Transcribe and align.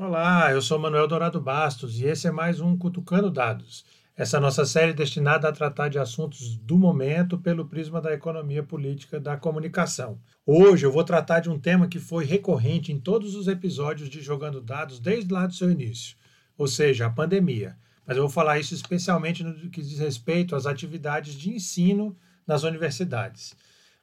Olá, 0.00 0.52
eu 0.52 0.62
sou 0.62 0.78
Manuel 0.78 1.08
Dourado 1.08 1.40
Bastos 1.40 1.98
e 1.98 2.04
esse 2.04 2.28
é 2.28 2.30
mais 2.30 2.60
um 2.60 2.78
Cutucando 2.78 3.32
Dados. 3.32 3.84
Essa 4.16 4.38
nossa 4.38 4.64
série 4.64 4.92
destinada 4.92 5.48
a 5.48 5.52
tratar 5.52 5.88
de 5.88 5.98
assuntos 5.98 6.56
do 6.56 6.78
momento 6.78 7.36
pelo 7.36 7.66
prisma 7.66 8.00
da 8.00 8.14
economia 8.14 8.62
política 8.62 9.18
da 9.18 9.36
comunicação. 9.36 10.20
Hoje 10.46 10.86
eu 10.86 10.92
vou 10.92 11.02
tratar 11.02 11.40
de 11.40 11.50
um 11.50 11.58
tema 11.58 11.88
que 11.88 11.98
foi 11.98 12.24
recorrente 12.24 12.92
em 12.92 13.00
todos 13.00 13.34
os 13.34 13.48
episódios 13.48 14.08
de 14.08 14.20
Jogando 14.20 14.60
Dados 14.60 15.00
desde 15.00 15.34
lá 15.34 15.48
do 15.48 15.54
seu 15.54 15.68
início, 15.68 16.16
ou 16.56 16.68
seja, 16.68 17.06
a 17.06 17.10
pandemia. 17.10 17.76
Mas 18.06 18.16
eu 18.16 18.22
vou 18.22 18.30
falar 18.30 18.60
isso 18.60 18.74
especialmente 18.74 19.42
no 19.42 19.68
que 19.68 19.82
diz 19.82 19.98
respeito 19.98 20.54
às 20.54 20.64
atividades 20.64 21.34
de 21.34 21.50
ensino 21.50 22.16
nas 22.46 22.62
universidades 22.62 23.56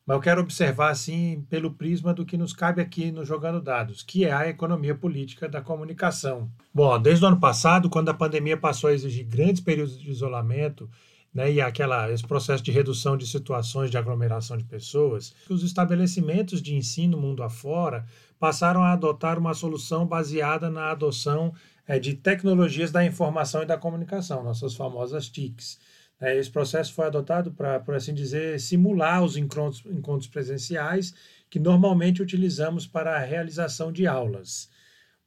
mas 0.05 0.15
eu 0.15 0.21
quero 0.21 0.41
observar 0.41 0.91
assim 0.91 1.45
pelo 1.49 1.71
prisma 1.71 2.13
do 2.13 2.25
que 2.25 2.37
nos 2.37 2.53
cabe 2.53 2.81
aqui 2.81 3.11
no 3.11 3.25
Jogando 3.25 3.59
Dados, 3.59 4.03
que 4.03 4.23
é 4.23 4.31
a 4.31 4.47
economia 4.47 4.93
política 4.93 5.49
da 5.49 5.61
comunicação. 5.61 6.49
Bom, 6.73 6.99
desde 6.99 7.25
o 7.25 7.27
ano 7.27 7.39
passado, 7.39 7.89
quando 7.89 8.09
a 8.09 8.13
pandemia 8.13 8.55
passou 8.55 8.89
a 8.89 8.93
exigir 8.93 9.25
grandes 9.25 9.61
períodos 9.61 9.99
de 9.99 10.11
isolamento, 10.11 10.89
né, 11.33 11.51
e 11.51 11.59
aquela, 11.59 12.09
esse 12.09 12.25
processo 12.25 12.63
de 12.63 12.71
redução 12.71 13.17
de 13.17 13.27
situações 13.27 13.91
de 13.91 13.97
aglomeração 13.97 14.55
de 14.55 14.63
pessoas, 14.63 15.33
os 15.49 15.63
estabelecimentos 15.63 16.61
de 16.61 16.73
ensino 16.75 17.17
mundo 17.17 17.43
afora 17.43 18.05
passaram 18.39 18.81
a 18.81 18.93
adotar 18.93 19.37
uma 19.37 19.53
solução 19.53 20.05
baseada 20.05 20.69
na 20.69 20.91
adoção 20.91 21.53
é, 21.87 21.99
de 21.99 22.13
tecnologias 22.13 22.91
da 22.91 23.03
informação 23.03 23.63
e 23.63 23.65
da 23.65 23.77
comunicação, 23.77 24.43
nossas 24.43 24.75
famosas 24.75 25.27
TICs. 25.29 25.77
É, 26.19 26.37
esse 26.37 26.49
processo 26.49 26.93
foi 26.93 27.05
adotado 27.05 27.51
para, 27.51 27.79
por 27.79 27.93
assim 27.93 28.13
dizer, 28.13 28.59
simular 28.59 29.23
os 29.23 29.35
encontros, 29.35 29.83
encontros 29.85 30.29
presenciais 30.29 31.13
que 31.49 31.59
normalmente 31.59 32.21
utilizamos 32.21 32.87
para 32.87 33.15
a 33.15 33.19
realização 33.19 33.91
de 33.91 34.07
aulas. 34.07 34.69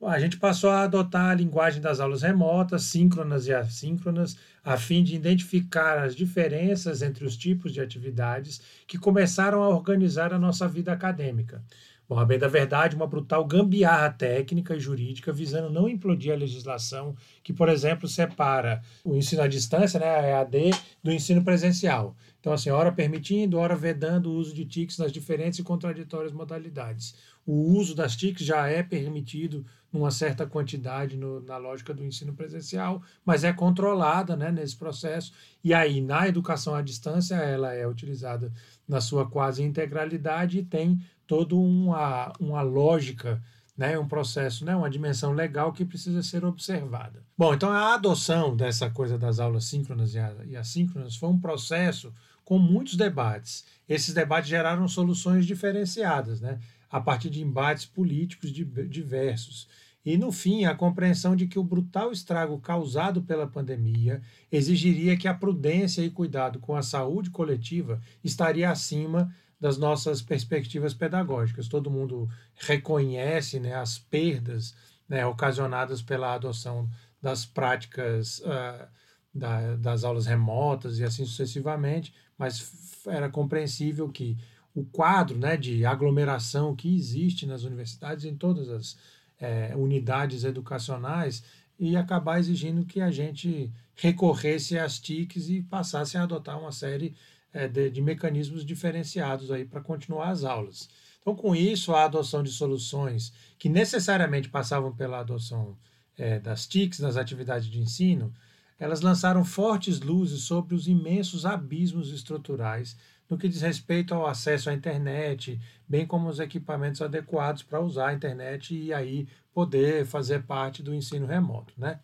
A 0.01 0.21
gente 0.21 0.37
passou 0.37 0.71
a 0.71 0.83
adotar 0.83 1.31
a 1.31 1.35
linguagem 1.35 1.81
das 1.81 1.99
aulas 1.99 2.23
remotas, 2.23 2.85
síncronas 2.85 3.49
e 3.49 3.53
assíncronas, 3.53 4.37
a 4.65 4.77
fim 4.77 5.03
de 5.03 5.17
identificar 5.17 5.99
as 5.99 6.15
diferenças 6.15 7.03
entre 7.03 7.25
os 7.25 7.37
tipos 7.37 7.73
de 7.73 7.81
atividades 7.81 8.61
que 8.87 8.97
começaram 8.97 9.61
a 9.63 9.69
organizar 9.69 10.33
a 10.33 10.39
nossa 10.39 10.69
vida 10.69 10.93
acadêmica. 10.93 11.65
Bom, 12.09 12.19
a 12.19 12.25
bem 12.25 12.39
da 12.39 12.49
verdade, 12.49 12.97
uma 12.97 13.07
brutal 13.07 13.45
gambiarra 13.45 14.11
técnica 14.11 14.75
e 14.75 14.81
jurídica 14.81 15.31
visando 15.31 15.69
não 15.69 15.87
implodir 15.87 16.33
a 16.33 16.37
legislação 16.37 17.15
que, 17.43 17.53
por 17.53 17.69
exemplo, 17.69 18.09
separa 18.09 18.83
o 19.05 19.15
ensino 19.15 19.43
à 19.43 19.47
distância, 19.47 20.01
né, 20.01 20.07
a 20.07 20.23
EAD, 20.23 20.71
do 21.03 21.13
ensino 21.13 21.45
presencial. 21.45 22.17
Então, 22.41 22.51
assim, 22.51 22.71
hora 22.71 22.91
permitindo, 22.91 23.59
hora 23.59 23.77
vedando 23.77 24.31
o 24.31 24.37
uso 24.37 24.55
de 24.55 24.65
TICs 24.65 24.97
nas 24.97 25.13
diferentes 25.13 25.59
e 25.59 25.63
contraditórias 25.63 26.33
modalidades. 26.33 27.15
O 27.45 27.77
uso 27.77 27.95
das 27.95 28.17
TICs 28.17 28.47
já 28.47 28.67
é 28.67 28.83
permitido 28.83 29.67
numa 29.93 30.11
certa 30.11 30.47
quantidade 30.47 31.17
no, 31.17 31.41
na 31.41 31.59
lógica 31.59 31.93
do 31.93 32.05
ensino 32.05 32.33
presencial, 32.33 33.03
mas 33.25 33.45
é 33.45 33.53
controlada 33.53 34.35
né, 34.35 34.51
nesse 34.51 34.77
processo. 34.77 35.33
E 35.63 35.75
aí, 35.75 36.01
na 36.01 36.27
educação 36.27 36.75
à 36.75 36.81
distância, 36.81 37.35
ela 37.35 37.75
é 37.75 37.87
utilizada 37.87 38.51
na 38.87 39.01
sua 39.01 39.29
quase 39.29 39.63
integralidade 39.63 40.59
e 40.59 40.65
tem 40.65 40.99
toda 41.29 41.55
uma, 41.55 42.33
uma 42.41 42.63
lógica, 42.63 43.41
né, 43.77 43.97
um 43.97 44.09
processo, 44.09 44.65
né, 44.65 44.75
uma 44.75 44.91
dimensão 44.91 45.33
legal 45.33 45.73
que 45.73 45.85
precisa 45.85 46.23
ser 46.23 46.45
observada. 46.45 47.23
Bom, 47.37 47.55
então 47.55 47.71
a 47.71 47.95
adoção 47.95 48.57
dessa 48.57 48.91
coisa 48.91 49.17
das 49.17 49.39
aulas 49.39 49.67
síncronas 49.67 50.15
e 50.15 50.57
assíncronas 50.57 51.15
foi 51.15 51.29
um 51.29 51.39
processo 51.39 52.13
com 52.45 52.59
muitos 52.59 52.97
debates. 52.97 53.65
Esses 53.87 54.15
debates 54.15 54.49
geraram 54.49 54.89
soluções 54.89 55.47
diferenciadas, 55.47 56.41
né, 56.41 56.59
a 56.91 56.99
partir 56.99 57.29
de 57.29 57.43
embates 57.43 57.85
políticos 57.85 58.51
diversos. 58.51 59.69
E, 60.05 60.17
no 60.17 60.33
fim, 60.33 60.65
a 60.65 60.75
compreensão 60.75 61.37
de 61.37 61.47
que 61.47 61.59
o 61.59 61.63
brutal 61.65 62.11
estrago 62.11 62.59
causado 62.59 63.21
pela 63.21 63.47
pandemia 63.47 64.23
exigiria 64.51 65.19
que 65.19 65.29
a 65.29 65.35
prudência 65.35 66.01
e 66.01 66.09
cuidado 66.09 66.59
com 66.59 66.75
a 66.75 66.83
saúde 66.83 67.29
coletiva 67.29 68.01
estaria 68.25 68.71
acima 68.71 69.31
das 69.61 69.77
nossas 69.77 70.23
perspectivas 70.23 70.95
pedagógicas. 70.95 71.69
Todo 71.69 71.91
mundo 71.91 72.29
reconhece 72.57 73.59
né, 73.59 73.75
as 73.75 73.99
perdas 73.99 74.75
né, 75.09 75.27
ocasionadas 75.27 76.03
pela 76.03 76.35
adoção 76.35 76.89
das 77.21 77.45
práticas 77.45 78.41
uh, 78.41 78.87
da, 79.35 79.77
das 79.77 80.05
aulas 80.05 80.27
remotas 80.27 80.99
e 80.99 81.05
assim 81.05 81.25
sucessivamente, 81.25 82.15
mas 82.37 83.03
era 83.07 83.29
compreensível 83.29 84.09
que 84.09 84.37
o 84.75 84.85
quadro 84.85 85.37
né, 85.37 85.57
de 85.57 85.85
aglomeração 85.85 86.75
que 86.77 86.95
existe 86.95 87.47
nas 87.47 87.65
universidades, 87.65 88.25
em 88.25 88.37
todas 88.37 88.69
as 88.69 88.97
é, 89.41 89.75
unidades 89.77 90.45
educacionais, 90.45 91.43
ia 91.79 92.01
acabar 92.01 92.39
exigindo 92.39 92.85
que 92.85 93.01
a 93.01 93.11
gente 93.11 93.73
recorresse 93.95 94.79
às 94.79 94.99
TICs 94.99 95.49
e 95.49 95.63
passasse 95.63 96.17
a 96.17 96.23
adotar 96.23 96.59
uma 96.59 96.73
série 96.73 97.15
é, 97.59 97.67
de, 97.67 97.91
de, 97.91 98.01
mecanismos 98.01 98.65
diferenciados 98.65 99.51
aí 99.51 99.65
para 99.65 99.81
continuar 99.81 100.29
as 100.29 100.45
aulas. 100.45 100.89
Então, 101.21 101.35
com 101.35 101.57
isso, 101.57 101.93
a 101.93 102.05
adoção 102.05 102.41
de 102.41 102.53
soluções 102.53 103.33
que 103.59 103.69
necessariamente 103.69 104.49
passavam 104.49 104.95
pela 104.95 105.19
adoção 105.19 105.77
é, 106.17 106.39
das 106.39 106.69
TICs 106.69 107.01
nas 107.01 107.17
atividades 107.17 107.69
de 107.69 107.81
ensino, 107.81 108.33
elas 108.79 109.01
lançaram 109.01 109.45
fortes 109.45 109.99
luzes 109.99 110.43
sobre 110.43 110.73
os 110.73 110.87
imensos 110.87 111.45
abismos 111.45 112.13
estruturais 112.13 112.97
no 113.29 113.37
que 113.37 113.49
diz 113.49 113.61
respeito 113.61 114.15
ao 114.15 114.29
acesso 114.29 114.71
à 114.71 114.73
internet, 114.73 115.61
bem 115.87 116.07
como 116.07 116.29
os 116.29 116.39
equipamentos 116.39 117.03
adequados 117.03 117.65
para 117.65 117.81
usar 117.81 118.11
a 118.11 118.15
internet 118.15 118.73
e 118.73 118.95
aí 118.95 119.27
poder 119.53 120.07
fazer 120.07 120.45
parte 120.45 120.81
do 120.81 120.95
ensino 120.95 121.27
remoto. 121.27 121.75
Né? 121.77 121.99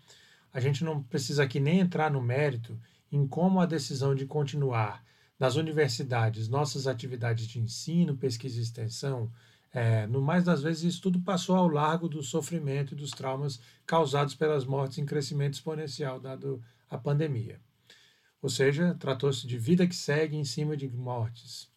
A 0.53 0.59
gente 0.59 0.83
não 0.83 1.01
precisa 1.01 1.45
aqui 1.45 1.61
nem 1.61 1.79
entrar 1.79 2.11
no 2.11 2.21
mérito 2.21 2.77
em 3.13 3.25
como 3.25 3.61
a 3.61 3.67
decisão 3.67 4.17
de 4.17 4.27
continuar 4.27 5.05
nas 5.39 5.57
universidades, 5.57 6.49
nossas 6.49 6.87
atividades 6.87 7.47
de 7.47 7.59
ensino, 7.59 8.17
pesquisa 8.17 8.59
e 8.59 8.63
extensão, 8.63 9.31
é, 9.73 10.07
no 10.07 10.23
mais 10.23 10.45
das 10.45 10.63
vezes 10.63 10.85
isso 10.85 11.03
tudo 11.03 11.21
passou 11.21 11.57
ao 11.57 11.67
largo 11.67 12.09
do 12.09 12.23
sofrimento 12.23 12.95
e 12.95 12.97
dos 12.97 13.11
traumas 13.11 13.61
causados 13.85 14.35
pelas 14.35 14.65
mortes 14.65 14.99
em 14.99 15.05
crescimento 15.05 15.55
exponencial 15.55 16.21
dado 16.21 16.63
a 16.89 16.97
pandemia. 16.97 17.61
Ou 18.41 18.49
seja, 18.49 18.95
tratou-se 18.95 19.47
de 19.47 19.59
vida 19.59 19.87
que 19.87 19.97
segue 19.97 20.37
em 20.37 20.45
cima 20.45 20.77
de 20.77 20.89
mortes. 20.89 21.69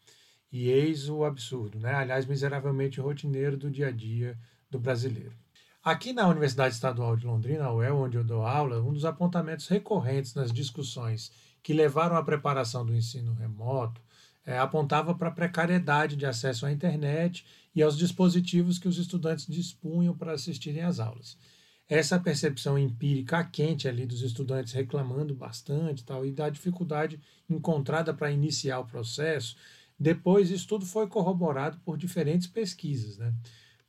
E 0.51 0.69
eis 0.69 1.09
o 1.09 1.23
absurdo, 1.23 1.79
né? 1.79 1.93
aliás, 1.93 2.25
miseravelmente 2.25 3.01
rotineiro 3.01 3.57
do 3.57 3.71
dia 3.71 3.87
a 3.87 3.91
dia 3.91 4.37
do 4.69 4.79
brasileiro. 4.79 5.33
Aqui 5.83 6.13
na 6.13 6.27
Universidade 6.27 6.75
Estadual 6.75 7.15
de 7.15 7.25
Londrina, 7.25 7.65
a 7.65 7.73
UEL, 7.73 7.97
onde 7.97 8.17
eu 8.17 8.23
dou 8.23 8.45
aula, 8.45 8.81
um 8.81 8.93
dos 8.93 9.05
apontamentos 9.05 9.67
recorrentes 9.67 10.35
nas 10.35 10.51
discussões 10.51 11.31
que 11.67 11.73
levaram 11.73 12.15
à 12.15 12.23
preparação 12.23 12.85
do 12.85 12.95
ensino 12.95 13.33
remoto 13.33 14.01
é, 14.45 14.57
apontava 14.57 15.13
para 15.13 15.27
a 15.27 15.33
precariedade 15.33 16.15
de 16.15 16.25
acesso 16.25 16.65
à 16.65 16.71
internet 16.71 17.45
e 17.75 17.83
aos 17.83 17.97
dispositivos 17.97 18.79
que 18.79 18.87
os 18.87 18.97
estudantes 18.97 19.45
dispunham 19.45 20.15
para 20.15 20.31
assistirem 20.31 20.81
às 20.81 20.97
aulas. 20.97 21.37
Essa 21.85 22.17
percepção 22.17 22.79
empírica 22.79 23.43
quente 23.43 23.85
ali 23.85 24.05
dos 24.05 24.21
estudantes 24.21 24.71
reclamando 24.71 25.35
bastante 25.35 26.05
tal, 26.05 26.25
e 26.25 26.31
da 26.31 26.49
dificuldade 26.49 27.19
encontrada 27.49 28.13
para 28.13 28.31
iniciar 28.31 28.79
o 28.79 28.85
processo, 28.85 29.57
depois 29.99 30.49
isso 30.49 30.69
tudo 30.69 30.85
foi 30.85 31.05
corroborado 31.05 31.79
por 31.79 31.97
diferentes 31.97 32.47
pesquisas. 32.47 33.17
Né? 33.17 33.33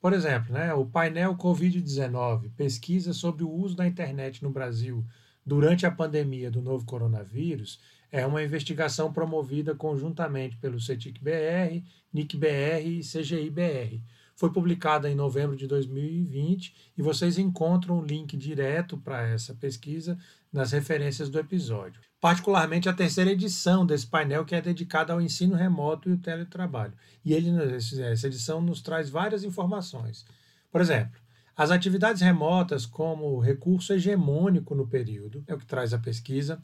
Por 0.00 0.12
exemplo, 0.12 0.52
né, 0.52 0.74
o 0.74 0.84
painel 0.84 1.36
Covid-19, 1.36 2.50
pesquisa 2.56 3.12
sobre 3.12 3.44
o 3.44 3.52
uso 3.52 3.76
da 3.76 3.86
internet 3.86 4.42
no 4.42 4.50
Brasil 4.50 5.06
durante 5.48 5.86
a 5.86 5.90
pandemia 5.90 6.50
do 6.50 6.60
novo 6.60 6.84
coronavírus 6.84 7.80
é 8.12 8.26
uma 8.26 8.42
investigação 8.42 9.10
promovida 9.10 9.74
conjuntamente 9.74 10.58
pelo 10.58 10.78
CETIC-BR, 10.78 11.82
NIC-BR 12.12 12.84
e 12.84 13.00
CGI-BR. 13.00 14.02
Foi 14.36 14.52
publicada 14.52 15.10
em 15.10 15.14
novembro 15.14 15.56
de 15.56 15.66
2020 15.66 16.92
e 16.98 17.02
vocês 17.02 17.38
encontram 17.38 17.98
o 17.98 18.04
link 18.04 18.36
direto 18.36 18.98
para 18.98 19.26
essa 19.26 19.54
pesquisa 19.54 20.18
nas 20.52 20.72
referências 20.72 21.30
do 21.30 21.38
episódio. 21.38 21.98
Particularmente 22.20 22.88
a 22.88 22.92
terceira 22.92 23.32
edição 23.32 23.86
desse 23.86 24.06
painel 24.06 24.44
que 24.44 24.54
é 24.54 24.60
dedicada 24.60 25.14
ao 25.14 25.20
ensino 25.20 25.56
remoto 25.56 26.10
e 26.10 26.12
o 26.12 26.18
teletrabalho. 26.18 26.92
E 27.24 27.32
ele, 27.32 27.50
essa 27.74 28.26
edição 28.26 28.60
nos 28.60 28.82
traz 28.82 29.08
várias 29.08 29.44
informações. 29.44 30.26
Por 30.70 30.82
exemplo, 30.82 31.18
as 31.58 31.72
atividades 31.72 32.22
remotas, 32.22 32.86
como 32.86 33.40
recurso 33.40 33.92
hegemônico 33.92 34.76
no 34.76 34.86
período, 34.86 35.42
é 35.48 35.52
o 35.52 35.58
que 35.58 35.66
traz 35.66 35.92
a 35.92 35.98
pesquisa. 35.98 36.62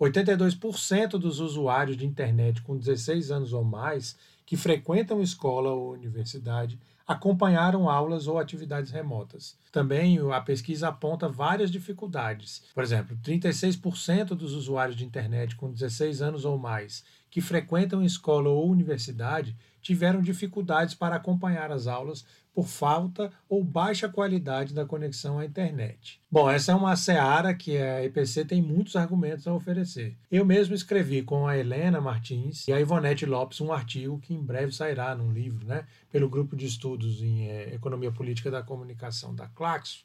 82% 0.00 1.10
dos 1.10 1.38
usuários 1.38 1.96
de 1.96 2.04
internet 2.04 2.60
com 2.60 2.76
16 2.76 3.30
anos 3.30 3.52
ou 3.52 3.62
mais 3.62 4.16
que 4.44 4.56
frequentam 4.56 5.22
escola 5.22 5.70
ou 5.70 5.92
universidade 5.92 6.76
acompanharam 7.06 7.88
aulas 7.88 8.26
ou 8.26 8.36
atividades 8.36 8.90
remotas. 8.90 9.56
Também 9.70 10.18
a 10.32 10.40
pesquisa 10.40 10.88
aponta 10.88 11.28
várias 11.28 11.70
dificuldades. 11.70 12.64
Por 12.74 12.82
exemplo, 12.82 13.16
36% 13.22 14.34
dos 14.34 14.54
usuários 14.54 14.96
de 14.96 15.04
internet 15.04 15.54
com 15.54 15.70
16 15.70 16.20
anos 16.20 16.44
ou 16.44 16.58
mais 16.58 17.04
que 17.30 17.40
frequentam 17.40 18.02
escola 18.02 18.48
ou 18.48 18.68
universidade 18.68 19.56
tiveram 19.80 20.20
dificuldades 20.20 20.94
para 20.94 21.16
acompanhar 21.16 21.70
as 21.70 21.86
aulas 21.86 22.24
por 22.54 22.66
falta 22.66 23.32
ou 23.48 23.64
baixa 23.64 24.08
qualidade 24.08 24.74
da 24.74 24.84
conexão 24.84 25.38
à 25.38 25.44
internet. 25.44 26.20
Bom, 26.30 26.50
essa 26.50 26.72
é 26.72 26.74
uma 26.74 26.94
seara 26.96 27.54
que 27.54 27.76
a 27.76 28.04
EPC 28.04 28.44
tem 28.44 28.60
muitos 28.60 28.94
argumentos 28.94 29.46
a 29.46 29.54
oferecer. 29.54 30.16
Eu 30.30 30.44
mesmo 30.44 30.74
escrevi 30.74 31.22
com 31.22 31.46
a 31.46 31.56
Helena 31.56 32.00
Martins 32.00 32.68
e 32.68 32.72
a 32.72 32.80
Ivonete 32.80 33.24
Lopes 33.24 33.60
um 33.60 33.72
artigo 33.72 34.18
que 34.18 34.34
em 34.34 34.42
breve 34.42 34.72
sairá 34.72 35.14
num 35.14 35.32
livro, 35.32 35.66
né, 35.66 35.86
pelo 36.10 36.28
grupo 36.28 36.54
de 36.54 36.66
estudos 36.66 37.22
em 37.22 37.48
é, 37.48 37.74
Economia 37.74 38.12
Política 38.12 38.50
da 38.50 38.62
Comunicação 38.62 39.34
da 39.34 39.48
Claxo. 39.48 40.04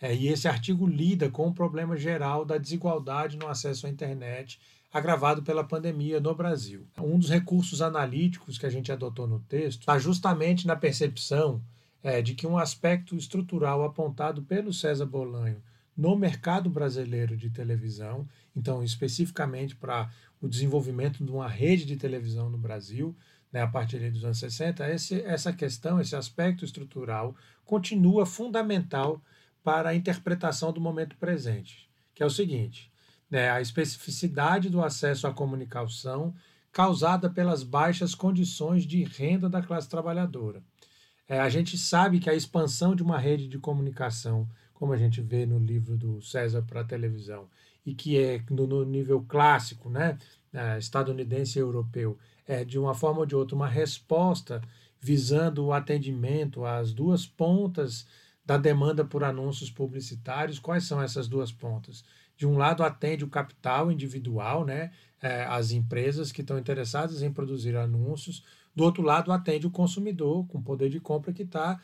É, 0.00 0.14
e 0.14 0.28
esse 0.28 0.48
artigo 0.48 0.86
lida 0.86 1.30
com 1.30 1.46
o 1.46 1.54
problema 1.54 1.96
geral 1.96 2.44
da 2.44 2.58
desigualdade 2.58 3.36
no 3.36 3.46
acesso 3.46 3.86
à 3.86 3.90
internet 3.90 4.58
agravado 4.92 5.42
pela 5.42 5.64
pandemia 5.64 6.20
no 6.20 6.34
Brasil. 6.34 6.86
Um 6.96 7.18
dos 7.18 7.28
recursos 7.28 7.82
analíticos 7.82 8.58
que 8.58 8.66
a 8.66 8.70
gente 8.70 8.92
adotou 8.92 9.26
no 9.26 9.40
texto 9.40 9.80
está 9.80 9.98
justamente 9.98 10.68
na 10.68 10.76
percepção 10.76 11.60
é, 12.04 12.20
de 12.20 12.34
que 12.34 12.46
um 12.46 12.58
aspecto 12.58 13.16
estrutural 13.16 13.82
apontado 13.82 14.42
pelo 14.42 14.74
César 14.74 15.06
Bolanho 15.06 15.62
no 15.96 16.14
mercado 16.14 16.68
brasileiro 16.68 17.34
de 17.34 17.48
televisão, 17.48 18.28
então 18.54 18.84
especificamente 18.84 19.74
para 19.74 20.10
o 20.38 20.46
desenvolvimento 20.46 21.24
de 21.24 21.32
uma 21.32 21.48
rede 21.48 21.86
de 21.86 21.96
televisão 21.96 22.50
no 22.50 22.58
Brasil, 22.58 23.16
né, 23.50 23.62
a 23.62 23.68
partir 23.68 24.10
dos 24.10 24.24
anos 24.24 24.38
60, 24.38 24.86
esse, 24.90 25.22
essa 25.22 25.52
questão, 25.52 25.98
esse 25.98 26.14
aspecto 26.14 26.64
estrutural 26.64 27.34
continua 27.64 28.26
fundamental 28.26 29.22
para 29.62 29.90
a 29.90 29.94
interpretação 29.94 30.72
do 30.72 30.80
momento 30.80 31.16
presente, 31.16 31.88
que 32.14 32.22
é 32.22 32.26
o 32.26 32.30
seguinte: 32.30 32.92
né, 33.30 33.50
a 33.50 33.62
especificidade 33.62 34.68
do 34.68 34.82
acesso 34.84 35.26
à 35.26 35.32
comunicação 35.32 36.34
causada 36.70 37.30
pelas 37.30 37.62
baixas 37.62 38.14
condições 38.14 38.84
de 38.84 39.04
renda 39.04 39.48
da 39.48 39.62
classe 39.62 39.88
trabalhadora. 39.88 40.60
É, 41.28 41.40
a 41.40 41.48
gente 41.48 41.78
sabe 41.78 42.20
que 42.20 42.28
a 42.28 42.34
expansão 42.34 42.94
de 42.94 43.02
uma 43.02 43.18
rede 43.18 43.48
de 43.48 43.58
comunicação, 43.58 44.48
como 44.74 44.92
a 44.92 44.96
gente 44.96 45.22
vê 45.22 45.46
no 45.46 45.58
livro 45.58 45.96
do 45.96 46.20
César 46.20 46.62
para 46.62 46.82
a 46.82 46.84
televisão, 46.84 47.48
e 47.84 47.94
que 47.94 48.18
é 48.18 48.42
no, 48.50 48.66
no 48.66 48.84
nível 48.84 49.24
clássico, 49.26 49.88
né, 49.88 50.18
é, 50.52 50.78
estadunidense 50.78 51.58
e 51.58 51.62
europeu, 51.62 52.18
é 52.46 52.64
de 52.64 52.78
uma 52.78 52.94
forma 52.94 53.20
ou 53.20 53.26
de 53.26 53.34
outra 53.34 53.56
uma 53.56 53.68
resposta 53.68 54.60
visando 55.00 55.64
o 55.64 55.72
atendimento 55.72 56.64
às 56.64 56.92
duas 56.92 57.26
pontas 57.26 58.06
da 58.44 58.56
demanda 58.56 59.04
por 59.04 59.24
anúncios 59.24 59.70
publicitários. 59.70 60.58
Quais 60.58 60.84
são 60.84 61.00
essas 61.00 61.28
duas 61.28 61.52
pontas? 61.52 62.04
De 62.36 62.46
um 62.46 62.56
lado, 62.56 62.82
atende 62.82 63.24
o 63.24 63.28
capital 63.28 63.90
individual, 63.90 64.64
né, 64.64 64.90
é, 65.20 65.44
as 65.44 65.70
empresas 65.70 66.32
que 66.32 66.40
estão 66.40 66.58
interessadas 66.58 67.22
em 67.22 67.32
produzir 67.32 67.76
anúncios. 67.76 68.44
Do 68.74 68.84
outro 68.84 69.02
lado, 69.02 69.32
atende 69.32 69.66
o 69.66 69.70
consumidor 69.70 70.46
com 70.46 70.62
poder 70.62 70.90
de 70.90 71.00
compra 71.00 71.32
que 71.32 71.42
está 71.42 71.80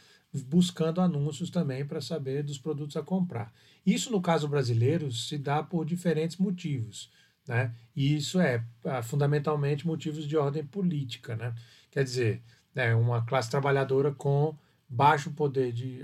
buscando 0.46 1.00
anúncios 1.00 1.50
também 1.50 1.84
para 1.84 2.00
saber 2.00 2.42
dos 2.42 2.58
produtos 2.58 2.96
a 2.96 3.02
comprar. 3.02 3.52
Isso, 3.84 4.10
no 4.10 4.20
caso 4.20 4.48
brasileiro, 4.48 5.10
se 5.10 5.38
dá 5.38 5.62
por 5.62 5.84
diferentes 5.84 6.36
motivos. 6.36 7.10
Né? 7.46 7.74
E 7.96 8.16
isso 8.16 8.40
é 8.40 8.64
ah, 8.84 9.02
fundamentalmente 9.02 9.86
motivos 9.86 10.26
de 10.26 10.36
ordem 10.36 10.64
política. 10.64 11.36
Né? 11.36 11.54
Quer 11.90 12.04
dizer, 12.04 12.42
é 12.74 12.94
uma 12.94 13.24
classe 13.24 13.50
trabalhadora 13.50 14.12
com 14.12 14.56
baixo 14.88 15.30
poder 15.30 15.72
de 15.72 16.02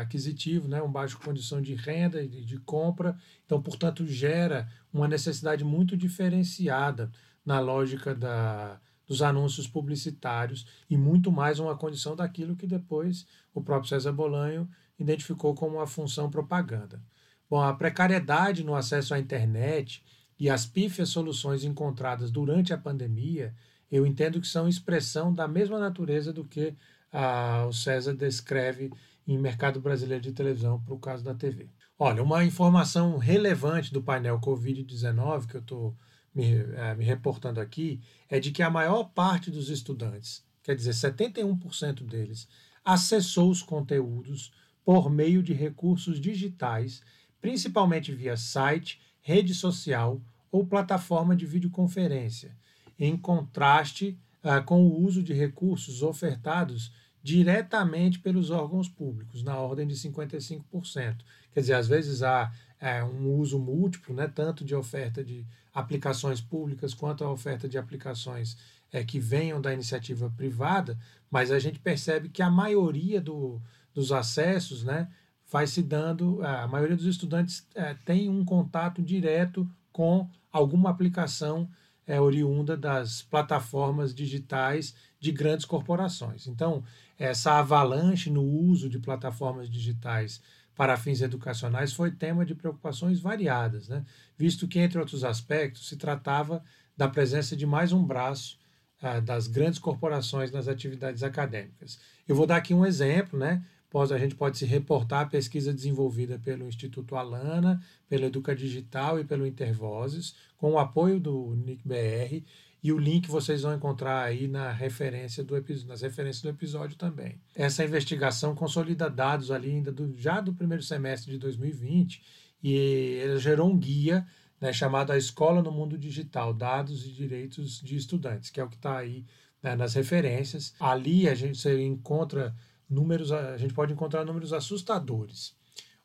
aquisitivo, 0.00 0.66
né, 0.66 0.80
uma 0.80 0.90
baixa 0.90 1.18
condição 1.18 1.60
de 1.60 1.74
renda 1.74 2.22
e 2.22 2.28
de 2.28 2.58
compra, 2.60 3.14
então, 3.44 3.60
portanto, 3.60 4.06
gera 4.06 4.66
uma 4.90 5.06
necessidade 5.06 5.62
muito 5.62 5.94
diferenciada 5.98 7.12
na 7.44 7.60
lógica 7.60 8.14
da, 8.14 8.80
dos 9.06 9.22
anúncios 9.22 9.66
publicitários 9.66 10.66
e 10.88 10.96
muito 10.96 11.30
mais 11.30 11.58
uma 11.58 11.76
condição 11.76 12.14
daquilo 12.16 12.56
que 12.56 12.66
depois 12.66 13.26
o 13.54 13.60
próprio 13.60 13.88
César 13.88 14.12
Bolanho 14.12 14.68
identificou 14.98 15.54
como 15.54 15.80
a 15.80 15.86
função 15.86 16.30
propaganda. 16.30 17.02
Bom, 17.48 17.60
a 17.60 17.74
precariedade 17.74 18.64
no 18.64 18.74
acesso 18.74 19.12
à 19.12 19.18
internet 19.18 20.02
e 20.38 20.48
as 20.48 20.64
pífias 20.64 21.10
soluções 21.10 21.64
encontradas 21.64 22.30
durante 22.30 22.72
a 22.72 22.78
pandemia, 22.78 23.54
eu 23.90 24.06
entendo 24.06 24.40
que 24.40 24.46
são 24.46 24.68
expressão 24.68 25.32
da 25.32 25.46
mesma 25.46 25.78
natureza 25.78 26.32
do 26.32 26.44
que 26.44 26.74
ah, 27.12 27.66
o 27.68 27.72
César 27.72 28.14
descreve 28.14 28.90
em 29.26 29.38
mercado 29.38 29.80
brasileiro 29.80 30.22
de 30.22 30.32
televisão 30.32 30.80
para 30.80 30.94
o 30.94 30.98
caso 30.98 31.22
da 31.22 31.34
TV. 31.34 31.68
Olha, 31.98 32.22
uma 32.22 32.44
informação 32.44 33.18
relevante 33.18 33.92
do 33.92 34.02
painel 34.02 34.40
Covid-19 34.40 35.46
que 35.46 35.56
eu 35.56 35.60
estou 35.60 35.96
me, 36.34 36.54
é, 36.54 36.94
me 36.94 37.04
reportando 37.04 37.60
aqui 37.60 38.00
é 38.28 38.40
de 38.40 38.50
que 38.50 38.62
a 38.62 38.70
maior 38.70 39.04
parte 39.04 39.50
dos 39.50 39.68
estudantes, 39.68 40.44
quer 40.62 40.74
dizer, 40.74 40.92
71% 40.92 42.04
deles, 42.04 42.48
acessou 42.84 43.50
os 43.50 43.62
conteúdos 43.62 44.52
por 44.84 45.10
meio 45.10 45.42
de 45.42 45.52
recursos 45.52 46.20
digitais, 46.20 47.02
principalmente 47.40 48.12
via 48.12 48.36
site, 48.36 49.00
rede 49.20 49.54
social 49.54 50.20
ou 50.50 50.66
plataforma 50.66 51.36
de 51.36 51.46
videoconferência, 51.46 52.56
em 52.98 53.16
contraste 53.16 54.18
uh, 54.42 54.64
com 54.64 54.82
o 54.82 55.00
uso 55.02 55.22
de 55.22 55.32
recursos 55.32 56.02
ofertados 56.02 56.92
diretamente 57.22 58.18
pelos 58.18 58.50
órgãos 58.50 58.88
públicos, 58.88 59.44
na 59.44 59.56
ordem 59.56 59.86
de 59.86 59.94
55%. 59.94 61.18
Quer 61.52 61.60
dizer, 61.60 61.74
às 61.74 61.86
vezes 61.86 62.22
há 62.22 62.52
é, 62.82 63.02
um 63.04 63.36
uso 63.36 63.60
múltiplo, 63.60 64.12
né, 64.12 64.26
tanto 64.26 64.64
de 64.64 64.74
oferta 64.74 65.22
de 65.22 65.46
aplicações 65.72 66.40
públicas 66.40 66.92
quanto 66.92 67.22
a 67.22 67.30
oferta 67.30 67.68
de 67.68 67.78
aplicações 67.78 68.56
é, 68.90 69.04
que 69.04 69.20
venham 69.20 69.60
da 69.60 69.72
iniciativa 69.72 70.28
privada, 70.36 70.98
mas 71.30 71.52
a 71.52 71.60
gente 71.60 71.78
percebe 71.78 72.28
que 72.28 72.42
a 72.42 72.50
maioria 72.50 73.20
do, 73.20 73.62
dos 73.94 74.10
acessos 74.10 74.82
né, 74.82 75.08
vai 75.48 75.64
se 75.68 75.80
dando, 75.80 76.44
a 76.44 76.66
maioria 76.66 76.96
dos 76.96 77.06
estudantes 77.06 77.64
é, 77.72 77.94
tem 78.04 78.28
um 78.28 78.44
contato 78.44 79.00
direto 79.00 79.70
com 79.92 80.28
alguma 80.50 80.90
aplicação 80.90 81.70
é, 82.04 82.20
oriunda 82.20 82.76
das 82.76 83.22
plataformas 83.22 84.12
digitais 84.12 84.92
de 85.20 85.30
grandes 85.30 85.64
corporações. 85.64 86.48
Então, 86.48 86.82
essa 87.16 87.60
avalanche 87.60 88.28
no 88.28 88.42
uso 88.42 88.88
de 88.88 88.98
plataformas 88.98 89.70
digitais 89.70 90.42
para 90.74 90.96
fins 90.96 91.20
educacionais 91.20 91.92
foi 91.92 92.10
tema 92.10 92.44
de 92.44 92.54
preocupações 92.54 93.20
variadas, 93.20 93.88
né? 93.88 94.04
visto 94.36 94.66
que, 94.66 94.78
entre 94.78 94.98
outros 94.98 95.24
aspectos, 95.24 95.88
se 95.88 95.96
tratava 95.96 96.62
da 96.96 97.08
presença 97.08 97.56
de 97.56 97.66
mais 97.66 97.92
um 97.92 98.04
braço 98.04 98.58
ah, 99.00 99.20
das 99.20 99.46
grandes 99.46 99.78
corporações 99.78 100.50
nas 100.50 100.68
atividades 100.68 101.22
acadêmicas. 101.22 101.98
Eu 102.26 102.36
vou 102.36 102.46
dar 102.46 102.56
aqui 102.56 102.72
um 102.72 102.86
exemplo, 102.86 103.38
né? 103.38 103.62
a 103.94 104.18
gente 104.18 104.34
pode 104.34 104.56
se 104.56 104.64
reportar 104.64 105.20
a 105.20 105.28
pesquisa 105.28 105.72
desenvolvida 105.72 106.38
pelo 106.38 106.66
Instituto 106.66 107.14
Alana, 107.14 107.82
pelo 108.08 108.24
Educa 108.24 108.56
Digital 108.56 109.20
e 109.20 109.24
pelo 109.24 109.46
Intervozes, 109.46 110.34
com 110.56 110.72
o 110.72 110.78
apoio 110.78 111.20
do 111.20 111.54
NICBR, 111.56 112.42
e 112.82 112.92
o 112.92 112.98
link 112.98 113.28
vocês 113.28 113.62
vão 113.62 113.74
encontrar 113.74 114.24
aí 114.24 114.48
na 114.48 114.72
referência 114.72 115.44
do 115.44 115.54
nas 115.86 116.02
referências 116.02 116.42
do 116.42 116.48
episódio 116.48 116.96
também. 116.96 117.40
Essa 117.54 117.84
investigação 117.84 118.54
consolida 118.54 119.08
dados 119.08 119.50
ali 119.50 119.70
ainda 119.70 119.92
do, 119.92 120.12
já 120.18 120.40
do 120.40 120.52
primeiro 120.52 120.82
semestre 120.82 121.30
de 121.30 121.38
2020 121.38 122.22
e 122.62 123.20
ela 123.22 123.38
gerou 123.38 123.70
um 123.70 123.78
guia 123.78 124.26
né, 124.60 124.72
chamado 124.72 125.12
A 125.12 125.16
Escola 125.16 125.62
no 125.62 125.70
Mundo 125.72 125.98
Digital, 125.98 126.52
Dados 126.52 127.06
e 127.06 127.12
Direitos 127.12 127.80
de 127.80 127.96
Estudantes, 127.96 128.50
que 128.50 128.60
é 128.60 128.64
o 128.64 128.68
que 128.68 128.76
está 128.76 128.98
aí 128.98 129.24
né, 129.62 129.74
nas 129.76 129.94
referências. 129.94 130.74
Ali 130.78 131.28
a 131.28 131.34
gente 131.34 131.68
encontra 131.68 132.54
números, 132.88 133.32
a 133.32 133.56
gente 133.56 133.74
pode 133.74 133.92
encontrar 133.92 134.24
números 134.24 134.52
assustadores. 134.52 135.54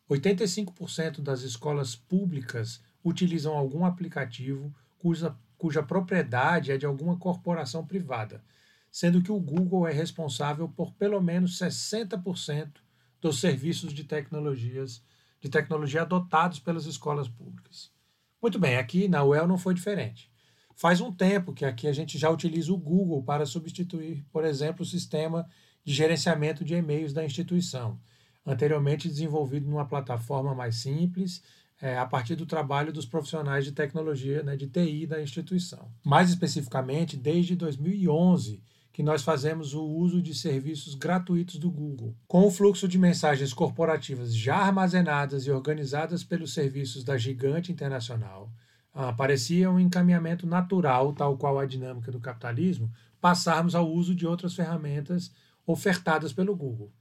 85% 0.09 1.21
das 1.21 1.41
escolas 1.41 1.95
públicas 1.95 2.81
utilizam 3.03 3.55
algum 3.55 3.85
aplicativo 3.85 4.73
cuja, 4.97 5.35
cuja 5.57 5.83
propriedade 5.83 6.71
é 6.71 6.77
de 6.77 6.85
alguma 6.85 7.17
corporação 7.17 7.85
privada, 7.85 8.43
sendo 8.91 9.21
que 9.21 9.31
o 9.31 9.39
Google 9.39 9.87
é 9.87 9.91
responsável 9.91 10.69
por 10.69 10.93
pelo 10.93 11.21
menos 11.21 11.57
60% 11.59 12.69
dos 13.19 13.39
serviços 13.39 13.93
de 13.93 14.03
tecnologias 14.03 15.01
de 15.39 15.49
tecnologia 15.49 16.01
adotados 16.01 16.59
pelas 16.59 16.85
escolas 16.85 17.27
públicas. 17.27 17.91
Muito 18.41 18.59
bem, 18.59 18.77
aqui 18.77 19.07
na 19.07 19.23
UEL 19.23 19.47
não 19.47 19.57
foi 19.57 19.73
diferente. 19.73 20.31
Faz 20.75 21.01
um 21.01 21.11
tempo 21.11 21.53
que 21.53 21.65
aqui 21.65 21.87
a 21.87 21.93
gente 21.93 22.17
já 22.17 22.29
utiliza 22.29 22.71
o 22.71 22.77
Google 22.77 23.23
para 23.23 23.45
substituir, 23.45 24.23
por 24.31 24.45
exemplo, 24.45 24.83
o 24.83 24.85
sistema 24.85 25.47
de 25.83 25.93
gerenciamento 25.93 26.63
de 26.63 26.75
e-mails 26.75 27.13
da 27.13 27.25
instituição, 27.25 27.99
anteriormente 28.45 29.07
desenvolvido 29.07 29.67
numa 29.67 29.87
plataforma 29.87 30.53
mais 30.53 30.75
simples, 30.75 31.41
é, 31.81 31.97
a 31.97 32.05
partir 32.05 32.35
do 32.35 32.45
trabalho 32.45 32.91
dos 32.91 33.05
profissionais 33.05 33.63
de 33.65 33.71
tecnologia, 33.71 34.41
né, 34.43 34.55
de 34.55 34.67
TI 34.67 35.05
da 35.05 35.21
instituição. 35.21 35.91
Mais 36.03 36.29
especificamente, 36.29 37.15
desde 37.15 37.55
2011, 37.55 38.63
que 38.91 39.03
nós 39.03 39.21
fazemos 39.21 39.75
o 39.75 39.83
uso 39.83 40.21
de 40.21 40.33
serviços 40.33 40.95
gratuitos 40.95 41.59
do 41.59 41.69
Google. 41.69 42.15
Com 42.27 42.47
o 42.47 42.51
fluxo 42.51 42.87
de 42.87 42.97
mensagens 42.97 43.53
corporativas 43.53 44.35
já 44.35 44.55
armazenadas 44.55 45.45
e 45.45 45.51
organizadas 45.51 46.23
pelos 46.23 46.51
serviços 46.51 47.03
da 47.03 47.15
gigante 47.15 47.71
internacional, 47.71 48.51
ah, 48.91 49.13
parecia 49.13 49.69
um 49.69 49.79
encaminhamento 49.79 50.47
natural, 50.47 51.13
tal 51.13 51.37
qual 51.37 51.59
a 51.59 51.67
dinâmica 51.67 52.11
do 52.11 52.19
capitalismo, 52.19 52.91
passarmos 53.21 53.75
ao 53.75 53.87
uso 53.87 54.15
de 54.15 54.25
outras 54.25 54.55
ferramentas 54.55 55.31
ofertadas 55.67 56.33
pelo 56.33 56.55
Google. 56.55 56.91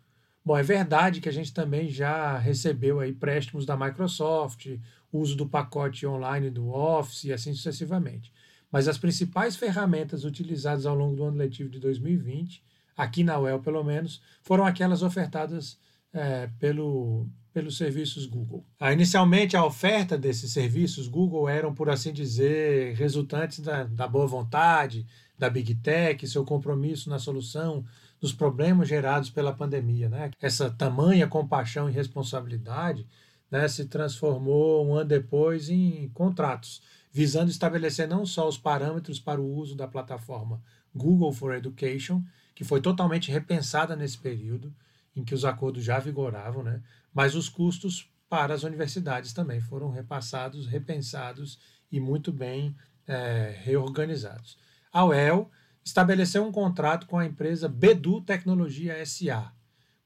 Bom, 0.47 0.57
é 0.57 0.63
verdade 0.63 1.21
que 1.21 1.29
a 1.29 1.33
gente 1.33 1.53
também 1.53 1.89
já 1.89 2.39
recebeu 2.39 3.01
aí 3.01 3.13
préstimos 3.13 3.67
da 3.67 3.77
Microsoft, 3.77 4.79
uso 5.13 5.35
do 5.35 5.49
pacote 5.49 6.07
online 6.07 6.51
do 6.51 6.69
Office 6.69 7.25
e 7.25 7.33
assim 7.33 7.53
sucessivamente. 7.53 8.33
Mas 8.71 8.87
as 8.87 8.97
principais 8.97 9.57
ferramentas 9.57 10.23
utilizadas 10.23 10.87
ao 10.87 10.95
longo 10.95 11.17
do 11.17 11.25
ano 11.25 11.37
letivo 11.37 11.69
de 11.69 11.81
2020, 11.81 12.63
aqui 12.97 13.25
na 13.25 13.41
UEL 13.41 13.59
pelo 13.59 13.83
menos, 13.83 14.23
foram 14.41 14.65
aquelas 14.65 15.03
ofertadas 15.03 15.81
é, 16.13 16.49
pelo, 16.61 17.27
pelos 17.53 17.77
serviços 17.77 18.25
Google. 18.25 18.65
Ah, 18.79 18.93
inicialmente, 18.93 19.57
a 19.57 19.65
oferta 19.65 20.17
desses 20.17 20.53
serviços 20.53 21.09
Google 21.09 21.49
eram, 21.49 21.75
por 21.75 21.91
assim 21.91 22.13
dizer, 22.13 22.95
resultantes 22.95 23.59
da, 23.59 23.83
da 23.83 24.07
boa 24.07 24.29
vontade, 24.29 25.09
da 25.37 25.51
Big 25.51 25.75
Tech, 25.75 26.25
seu 26.25 26.45
compromisso 26.45 27.11
na 27.11 27.19
solução 27.19 27.85
dos 28.21 28.33
problemas 28.33 28.89
gerados 28.89 29.31
pela 29.31 29.53
pandemia. 29.53 30.09
Né? 30.09 30.31
Essa 30.41 30.71
tamanha 30.71 31.27
compaixão 31.27 31.89
e 31.89 31.93
responsabilidade 31.93 33.07
né, 33.51 33.69
se 33.69 33.87
transformou 33.87 34.87
um 34.87 34.95
ano 34.95 35.09
depois 35.09 35.69
em 35.69 36.09
contratos, 36.11 36.83
visando 37.13 37.51
estabelecer 37.51 38.09
não 38.09 38.27
só 38.27 38.49
os 38.49 38.59
parâmetros 38.59 39.21
para 39.21 39.41
o 39.41 39.55
uso 39.55 39.77
da 39.77 39.87
plataforma 39.87 40.63
Google 40.95 41.33
for 41.33 41.55
Education, 41.55 42.23
que 42.55 42.65
foi 42.65 42.81
totalmente 42.81 43.31
repensada 43.31 43.95
nesse 43.95 44.19
período 44.19 44.75
em 45.15 45.25
que 45.25 45.35
os 45.35 45.45
acordos 45.45 45.85
já 45.85 45.99
vigoravam, 45.99 46.63
né, 46.63 46.83
mas 47.13 47.35
os 47.35 47.49
custos 47.49 48.11
para 48.29 48.55
as 48.55 48.65
universidades 48.65 49.33
também 49.33 49.61
foram 49.61 49.91
repassados, 49.91 50.67
repensados 50.67 51.59
e 51.91 52.01
muito 52.01 52.33
bem 52.33 52.75
é, 53.07 53.57
reorganizados. 53.63 54.59
A 54.93 55.05
UEL 55.05 55.51
estabeleceu 55.87 56.45
um 56.45 56.51
contrato 56.51 57.07
com 57.07 57.17
a 57.17 57.25
empresa 57.25 57.69
Bedu 57.69 58.21
Tecnologia 58.21 59.07
SA, 59.07 59.53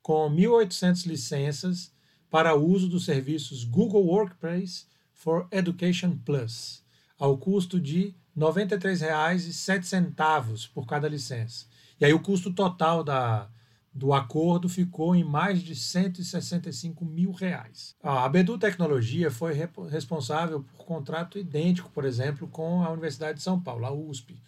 com 0.02 0.30
1.800 0.30 1.06
licenças 1.06 1.90
para 2.28 2.54
uso 2.54 2.86
dos 2.86 3.06
serviços 3.06 3.64
Google 3.64 4.04
Workplace 4.04 4.84
for 5.14 5.48
Education 5.50 6.18
Plus, 6.18 6.84
ao 7.18 7.38
custo 7.38 7.80
de 7.80 8.14
R$ 8.36 8.36
93,07 8.36 10.70
por 10.74 10.86
cada 10.86 11.08
licença. 11.08 11.64
E 11.98 12.04
aí 12.04 12.12
o 12.12 12.20
custo 12.20 12.52
total 12.52 13.02
da, 13.02 13.48
do 13.92 14.12
acordo 14.12 14.68
ficou 14.68 15.16
em 15.16 15.24
mais 15.24 15.62
de 15.62 15.74
165 15.74 17.06
mil 17.06 17.32
reais. 17.32 17.96
A 18.02 18.28
Bedu 18.28 18.58
Tecnologia 18.58 19.30
foi 19.30 19.54
responsável 19.90 20.62
por 20.62 20.84
contrato 20.84 21.38
idêntico, 21.38 21.90
por 21.90 22.04
exemplo, 22.04 22.46
com 22.48 22.82
a 22.82 22.90
Universidade 22.90 23.38
de 23.38 23.42
São 23.42 23.58
Paulo, 23.58 23.86
a 23.86 23.92
USP, 23.92 24.38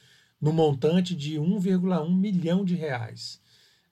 no 0.42 0.52
montante 0.52 1.14
de 1.14 1.38
1,1 1.38 2.12
milhão 2.12 2.64
de 2.64 2.74
reais. 2.74 3.40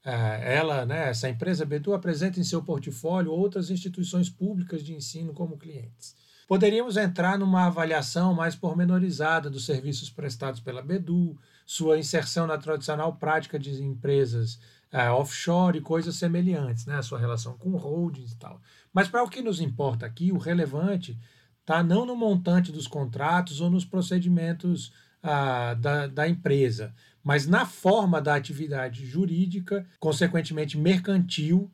É, 0.04 0.56
ela, 0.56 0.84
né, 0.84 1.10
essa 1.10 1.28
empresa 1.28 1.64
Bedu, 1.64 1.94
apresenta 1.94 2.40
em 2.40 2.44
seu 2.44 2.60
portfólio 2.60 3.30
outras 3.30 3.70
instituições 3.70 4.28
públicas 4.28 4.82
de 4.82 4.92
ensino 4.92 5.32
como 5.32 5.56
clientes. 5.56 6.16
Poderíamos 6.48 6.96
entrar 6.96 7.38
numa 7.38 7.66
avaliação 7.66 8.34
mais 8.34 8.56
pormenorizada 8.56 9.48
dos 9.48 9.64
serviços 9.64 10.10
prestados 10.10 10.58
pela 10.58 10.82
Bedu, 10.82 11.38
sua 11.64 11.96
inserção 11.96 12.48
na 12.48 12.58
tradicional 12.58 13.14
prática 13.14 13.56
de 13.56 13.80
empresas 13.80 14.58
é, 14.90 15.08
offshore 15.08 15.78
e 15.78 15.82
coisas 15.82 16.16
semelhantes, 16.16 16.84
né? 16.86 16.96
a 16.96 17.02
sua 17.02 17.20
relação 17.20 17.56
com 17.56 17.76
holdings 17.76 18.32
e 18.32 18.36
tal. 18.36 18.60
Mas 18.92 19.06
para 19.06 19.22
o 19.22 19.28
que 19.28 19.40
nos 19.40 19.60
importa 19.60 20.04
aqui, 20.04 20.32
o 20.32 20.38
relevante 20.38 21.16
está 21.60 21.84
não 21.84 22.04
no 22.04 22.16
montante 22.16 22.72
dos 22.72 22.88
contratos 22.88 23.60
ou 23.60 23.70
nos 23.70 23.84
procedimentos 23.84 24.92
ah, 25.22 25.74
da, 25.74 26.06
da 26.06 26.28
empresa, 26.28 26.94
mas 27.22 27.46
na 27.46 27.66
forma 27.66 28.20
da 28.20 28.34
atividade 28.34 29.04
jurídica, 29.04 29.86
consequentemente 29.98 30.78
mercantil, 30.78 31.70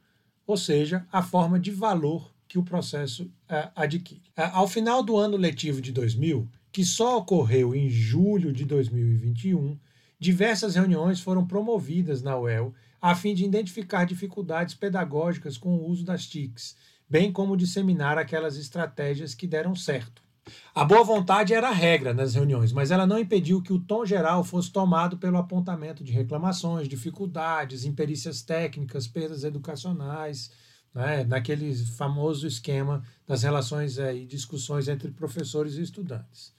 ou 0.47 0.57
seja, 0.57 1.07
a 1.11 1.23
forma 1.23 1.59
de 1.59 1.71
valor 1.71 2.33
que 2.49 2.59
o 2.59 2.63
processo 2.63 3.31
ah, 3.49 3.71
adquire. 3.75 4.23
Ah, 4.37 4.59
ao 4.59 4.69
final 4.69 5.03
do 5.03 5.17
ano 5.17 5.37
letivo 5.37 5.81
de 5.81 5.93
2000, 5.93 6.49
que 6.73 6.85
só 6.85 7.19
ocorreu 7.19 7.75
em 7.75 7.89
julho 7.89 8.53
de 8.53 8.65
2021, 8.65 9.79
diversas 10.19 10.75
reuniões 10.75 11.21
foram 11.21 11.47
promovidas 11.47 12.23
na 12.23 12.39
UEL 12.39 12.75
a 13.01 13.15
fim 13.15 13.35
de 13.35 13.45
identificar 13.45 14.05
dificuldades 14.05 14.75
pedagógicas 14.75 15.57
com 15.57 15.77
o 15.77 15.89
uso 15.89 16.05
das 16.05 16.27
TICs, 16.27 16.77
bem 17.09 17.33
como 17.33 17.57
disseminar 17.57 18.19
aquelas 18.19 18.57
estratégias 18.57 19.35
que 19.35 19.47
deram 19.47 19.75
certo. 19.75 20.26
A 20.75 20.85
boa 20.85 21.03
vontade 21.03 21.55
era 21.55 21.69
a 21.71 21.73
regra 21.73 22.15
nas 22.15 22.35
reuniões, 22.35 22.71
mas 22.71 22.91
ela 22.91 23.07
não 23.07 23.19
impediu 23.19 23.63
que 23.63 23.73
o 23.73 23.81
tom 23.81 24.05
geral 24.05 24.45
fosse 24.45 24.71
tomado 24.71 25.17
pelo 25.17 25.39
apontamento 25.39 26.05
de 26.05 26.13
reclamações, 26.13 26.89
dificuldades, 26.89 27.85
imperícias 27.85 28.43
técnicas, 28.43 29.09
perdas 29.09 29.43
educacionais, 29.43 30.51
né, 30.95 31.25
naquele 31.25 31.75
famoso 31.75 32.47
esquema 32.47 33.03
das 33.27 33.43
relações 33.43 33.99
é, 33.99 34.15
e 34.15 34.27
discussões 34.27 34.87
entre 34.87 35.11
professores 35.11 35.75
e 35.75 35.83
estudantes. 35.83 36.55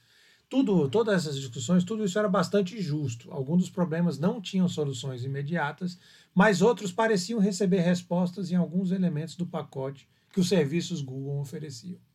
Tudo, 0.49 0.87
todas 0.89 1.25
essas 1.25 1.37
discussões, 1.37 1.83
tudo 1.83 2.05
isso 2.05 2.17
era 2.17 2.29
bastante 2.29 2.81
justo. 2.81 3.31
Alguns 3.31 3.63
dos 3.63 3.69
problemas 3.69 4.17
não 4.17 4.41
tinham 4.41 4.67
soluções 4.67 5.23
imediatas, 5.25 5.99
mas 6.33 6.61
outros 6.61 6.91
pareciam 6.91 7.39
receber 7.39 7.79
respostas 7.79 8.49
em 8.51 8.55
alguns 8.55 8.91
elementos 8.91 9.35
do 9.35 9.45
pacote 9.45 10.07
que 10.31 10.39
os 10.39 10.47
serviços 10.47 11.01
Google 11.01 11.39
ofereciam. 11.39 12.06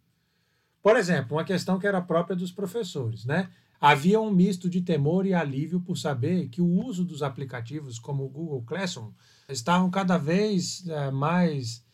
Por 0.82 0.96
exemplo, 0.96 1.36
uma 1.36 1.44
questão 1.44 1.78
que 1.78 1.86
era 1.86 2.00
própria 2.00 2.34
dos 2.34 2.50
professores, 2.50 3.24
né? 3.24 3.48
Havia 3.80 4.20
um 4.20 4.30
misto 4.30 4.70
de 4.70 4.80
temor 4.80 5.26
e 5.26 5.34
alívio 5.34 5.80
por 5.80 5.96
saber 5.96 6.48
que 6.48 6.60
o 6.60 6.66
uso 6.66 7.04
dos 7.04 7.22
aplicativos 7.22 7.98
como 7.98 8.24
o 8.24 8.28
Google 8.28 8.62
Classroom 8.62 9.10
estavam 9.48 9.90
cada 9.90 10.16
vez 10.16 10.86
é, 10.88 11.10
mais 11.10 11.84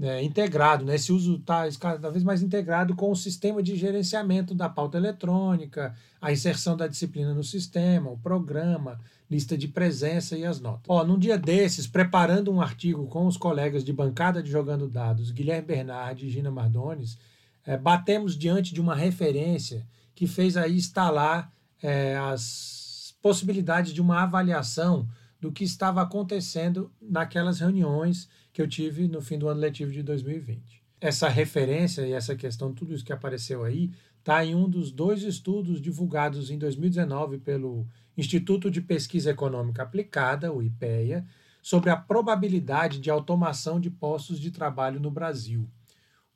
é, 0.00 0.22
integrado, 0.22 0.84
né? 0.84 0.94
esse 0.94 1.12
uso 1.12 1.36
está 1.36 1.70
cada 1.78 2.10
vez 2.10 2.24
mais 2.24 2.42
integrado 2.42 2.96
com 2.96 3.10
o 3.10 3.16
sistema 3.16 3.62
de 3.62 3.76
gerenciamento 3.76 4.54
da 4.54 4.68
pauta 4.68 4.96
eletrônica, 4.96 5.94
a 6.20 6.32
inserção 6.32 6.76
da 6.76 6.86
disciplina 6.86 7.34
no 7.34 7.44
sistema, 7.44 8.10
o 8.10 8.18
programa, 8.18 8.98
lista 9.30 9.56
de 9.56 9.68
presença 9.68 10.36
e 10.36 10.44
as 10.44 10.58
notas. 10.58 10.86
Ó, 10.88 11.04
num 11.04 11.18
dia 11.18 11.36
desses, 11.36 11.86
preparando 11.86 12.50
um 12.50 12.60
artigo 12.62 13.06
com 13.06 13.26
os 13.26 13.36
colegas 13.36 13.84
de 13.84 13.92
bancada 13.92 14.42
de 14.42 14.50
Jogando 14.50 14.88
Dados, 14.88 15.30
Guilherme 15.30 15.68
Bernardi 15.68 16.26
e 16.26 16.30
Gina 16.30 16.50
Mardones, 16.50 17.18
é, 17.66 17.76
batemos 17.76 18.36
diante 18.36 18.72
de 18.72 18.80
uma 18.80 18.94
referência 18.94 19.86
que 20.14 20.26
fez 20.26 20.56
aí 20.56 20.76
instalar 20.76 21.52
é, 21.82 22.16
as 22.16 23.14
possibilidades 23.22 23.92
de 23.92 24.00
uma 24.00 24.22
avaliação 24.22 25.08
do 25.40 25.50
que 25.50 25.64
estava 25.64 26.02
acontecendo 26.02 26.92
naquelas 27.00 27.60
reuniões 27.60 28.28
que 28.52 28.60
eu 28.60 28.68
tive 28.68 29.08
no 29.08 29.22
fim 29.22 29.38
do 29.38 29.48
ano 29.48 29.60
letivo 29.60 29.90
de 29.90 30.02
2020. 30.02 30.82
Essa 31.00 31.28
referência 31.28 32.06
e 32.06 32.12
essa 32.12 32.36
questão, 32.36 32.74
tudo 32.74 32.92
isso 32.92 33.04
que 33.04 33.12
apareceu 33.12 33.64
aí, 33.64 33.90
está 34.18 34.44
em 34.44 34.54
um 34.54 34.68
dos 34.68 34.92
dois 34.92 35.22
estudos 35.22 35.80
divulgados 35.80 36.50
em 36.50 36.58
2019 36.58 37.38
pelo 37.38 37.86
Instituto 38.16 38.70
de 38.70 38.82
Pesquisa 38.82 39.30
Econômica 39.30 39.82
Aplicada, 39.82 40.52
o 40.52 40.62
IPEA, 40.62 41.24
sobre 41.62 41.88
a 41.88 41.96
probabilidade 41.96 43.00
de 43.00 43.10
automação 43.10 43.80
de 43.80 43.88
postos 43.88 44.38
de 44.38 44.50
trabalho 44.50 45.00
no 45.00 45.10
Brasil. 45.10 45.66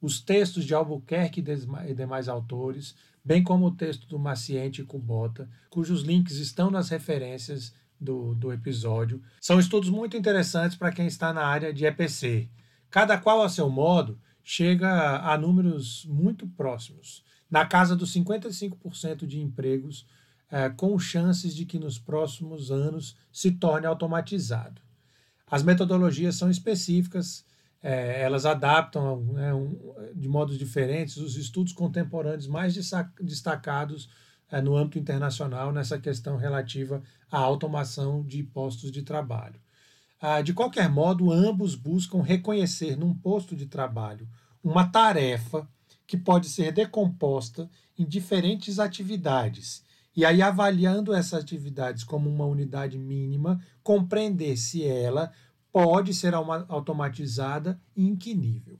Os 0.04 0.20
textos 0.20 0.66
de 0.66 0.75
Albuquerque 0.75 1.40
e 1.40 1.94
demais 1.94 2.28
autores, 2.28 2.94
bem 3.25 3.42
como 3.42 3.68
o 3.68 3.75
texto 3.75 4.06
do 4.06 4.18
Maciente 4.18 4.82
e 4.82 4.84
Kubota, 4.84 5.49
cujos 5.70 6.02
links 6.02 6.37
estão 6.37 6.70
nas 6.70 6.90
referências 6.90 7.73
do, 7.99 8.34
do 8.34 8.52
episódio. 8.52 9.23
São 9.40 9.58
estudos 9.58 9.88
muito 9.88 10.14
interessantes 10.14 10.76
para 10.76 10.92
quem 10.92 11.06
está 11.06 11.32
na 11.32 11.46
área 11.46 11.73
de 11.73 11.87
EPC. 11.87 12.50
Cada 12.90 13.16
qual 13.16 13.42
a 13.42 13.49
seu 13.49 13.70
modo 13.70 14.20
chega 14.42 15.20
a 15.20 15.38
números 15.38 16.04
muito 16.04 16.46
próximos, 16.49 17.25
na 17.50 17.64
casa 17.64 17.96
dos 17.96 18.12
55% 18.12 19.26
de 19.26 19.40
empregos, 19.40 20.06
é, 20.50 20.68
com 20.68 20.99
chances 20.99 21.56
de 21.56 21.64
que 21.64 21.78
nos 21.78 21.99
próximos 21.99 22.70
anos 22.70 23.16
se 23.32 23.52
torne 23.52 23.87
automatizado. 23.87 24.82
As 25.50 25.62
metodologias 25.62 26.37
são 26.37 26.50
específicas, 26.50 27.46
é, 27.87 28.23
elas 28.23 28.47
adaptam 28.47 29.23
né, 29.26 29.53
um, 29.53 29.79
de 30.14 30.26
modos 30.26 30.57
diferentes 30.57 31.19
os 31.19 31.37
estudos 31.37 31.75
contemporâneos 31.75 32.47
mais 32.47 32.75
destacados 33.21 34.09
é, 34.50 34.59
no 34.62 34.75
âmbito 34.75 34.99
internacional 34.99 35.71
nessa 35.71 35.99
questão 35.99 36.38
relativa 36.38 37.03
à 37.31 37.37
automação 37.37 38.25
de 38.25 38.43
postos 38.43 38.91
de 38.91 39.03
trabalho. 39.03 39.61
Ah, 40.19 40.41
de 40.41 40.55
qualquer 40.55 40.88
modo, 40.88 41.31
ambos 41.31 41.75
buscam 41.75 42.23
reconhecer 42.23 42.97
num 42.97 43.12
posto 43.12 43.55
de 43.55 43.67
trabalho 43.67 44.26
uma 44.62 44.87
tarefa 44.87 45.69
que 46.07 46.17
pode 46.17 46.49
ser 46.49 46.73
decomposta 46.73 47.69
em 47.99 48.07
diferentes 48.07 48.79
atividades. 48.79 49.85
E 50.17 50.25
aí, 50.25 50.41
avaliando 50.41 51.12
essas 51.12 51.43
atividades 51.43 52.03
como 52.03 52.31
uma 52.31 52.47
unidade 52.47 52.97
mínima, 52.97 53.61
compreender 53.83 54.57
se 54.57 54.83
ela 54.87 55.31
pode 55.75 56.14
ser 56.14 56.35
automatizada 56.35 57.81
e 57.97 58.07
em 58.07 58.14
que 58.14 58.33
nível. 58.33 58.78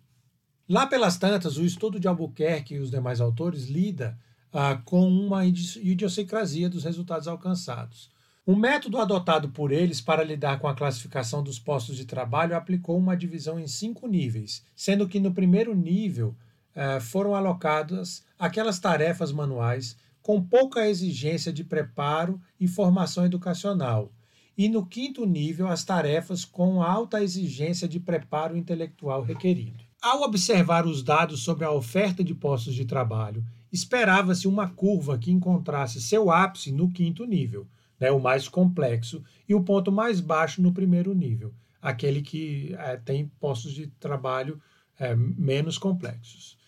Lá 0.69 0.87
pelas 0.87 1.19
tantas, 1.19 1.57
o 1.57 1.65
estudo 1.65 1.99
de 1.99 2.07
Albuquerque 2.07 2.77
e 2.77 2.79
os 2.79 2.89
demais 2.89 3.21
autores 3.21 3.67
lida 3.67 4.17
ah, 4.53 4.77
com 4.77 5.09
uma 5.09 5.45
idiosincrasia 5.45 6.71
dos 6.71 6.85
resultados 6.85 7.27
alcançados. 7.27 8.13
O 8.47 8.55
método 8.55 8.99
adotado 8.99 9.49
por 9.49 9.73
eles 9.73 10.01
para 10.01 10.23
lidar 10.23 10.61
com 10.61 10.69
a 10.69 10.75
classificação 10.75 11.43
dos 11.43 11.59
postos 11.59 11.97
de 11.97 12.05
trabalho 12.05 12.57
aplicou 12.57 12.97
uma 12.97 13.17
divisão 13.17 13.59
em 13.59 13.67
cinco 13.67 14.07
níveis, 14.07 14.65
sendo 14.77 15.09
que 15.09 15.19
no 15.19 15.35
primeiro 15.35 15.75
nível 15.75 16.37
eh, 16.77 17.01
foram 17.01 17.35
alocadas 17.35 18.25
aquelas 18.39 18.79
tarefas 18.79 19.33
manuais 19.33 19.97
com 20.23 20.41
pouca 20.41 20.89
exigência 20.89 21.53
de 21.53 21.65
preparo 21.65 22.41
e 22.61 22.69
formação 22.69 23.27
educacional, 23.27 24.13
e 24.57 24.69
no 24.69 24.87
quinto 24.87 25.25
nível 25.27 25.69
as 25.69 25.85
tarefas 25.85 26.45
com 26.45 26.83
alta 26.83 27.23
exigência 27.23 27.89
de 27.89 27.99
preparo 27.99 28.57
intelectual 28.57 29.23
requerido. 29.23 29.85
Ao 30.01 30.23
observar 30.23 30.87
os 30.87 31.03
dados 31.03 31.43
sobre 31.43 31.65
a 31.65 31.71
oferta 31.71 32.23
de 32.23 32.35
postos 32.35 32.75
de 32.75 32.85
trabalho, 32.85 33.45
esperava-se 33.73 34.47
uma 34.47 34.69
curva 34.69 35.19
que 35.19 35.31
encontrasse 35.31 36.01
seu 36.01 36.31
ápice 36.31 36.71
no 36.71 36.91
quinto 36.91 37.25
nível 37.25 37.67
né, 37.99 38.11
o 38.11 38.21
mais 38.21 38.49
complexo, 38.49 39.23
e 39.49 39.55
o 39.55 39.63
ponto 39.63 39.91
mais 39.93 40.21
baixo 40.21 40.61
no 40.61 40.73
primeiro 40.73 41.15
nível, 41.15 41.55
aquele 41.81 42.23
que 42.23 42.75
é, 42.79 42.97
tem 42.97 43.29
postos 43.41 43.73
de 43.73 43.87
trabalho 43.87 44.61
é, 44.99 45.15
menos 45.15 45.79
complexos. 45.79 46.59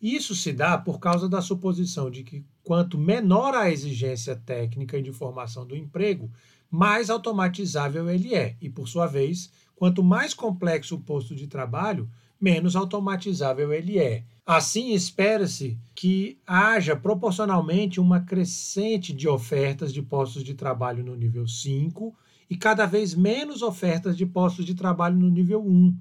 Isso 0.00 0.34
se 0.34 0.52
dá 0.52 0.76
por 0.76 1.00
causa 1.00 1.28
da 1.28 1.40
suposição 1.40 2.10
de 2.10 2.22
que 2.22 2.44
quanto 2.62 2.98
menor 2.98 3.54
a 3.54 3.70
exigência 3.70 4.36
técnica 4.36 4.98
e 4.98 5.02
de 5.02 5.12
formação 5.12 5.66
do 5.66 5.74
emprego, 5.74 6.30
mais 6.74 7.08
automatizável 7.08 8.10
ele 8.10 8.34
é, 8.34 8.56
e 8.60 8.68
por 8.68 8.88
sua 8.88 9.06
vez, 9.06 9.48
quanto 9.76 10.02
mais 10.02 10.34
complexo 10.34 10.96
o 10.96 11.00
posto 11.00 11.32
de 11.32 11.46
trabalho, 11.46 12.10
menos 12.40 12.74
automatizável 12.74 13.72
ele 13.72 13.96
é. 13.96 14.24
Assim, 14.44 14.92
espera-se 14.92 15.78
que 15.94 16.36
haja 16.44 16.96
proporcionalmente 16.96 18.00
uma 18.00 18.18
crescente 18.18 19.12
de 19.12 19.28
ofertas 19.28 19.92
de 19.92 20.02
postos 20.02 20.42
de 20.42 20.52
trabalho 20.52 21.04
no 21.04 21.14
nível 21.14 21.46
5 21.46 22.12
e 22.50 22.56
cada 22.56 22.86
vez 22.86 23.14
menos 23.14 23.62
ofertas 23.62 24.16
de 24.16 24.26
postos 24.26 24.66
de 24.66 24.74
trabalho 24.74 25.16
no 25.16 25.30
nível 25.30 25.64
1, 25.64 25.96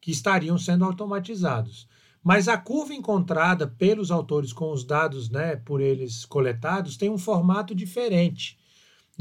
que 0.00 0.12
estariam 0.12 0.56
sendo 0.56 0.84
automatizados. 0.84 1.88
Mas 2.22 2.46
a 2.46 2.56
curva 2.56 2.94
encontrada 2.94 3.66
pelos 3.66 4.12
autores 4.12 4.52
com 4.52 4.70
os 4.70 4.84
dados 4.84 5.28
né, 5.28 5.56
por 5.56 5.80
eles 5.80 6.24
coletados 6.24 6.96
tem 6.96 7.10
um 7.10 7.18
formato 7.18 7.74
diferente. 7.74 8.61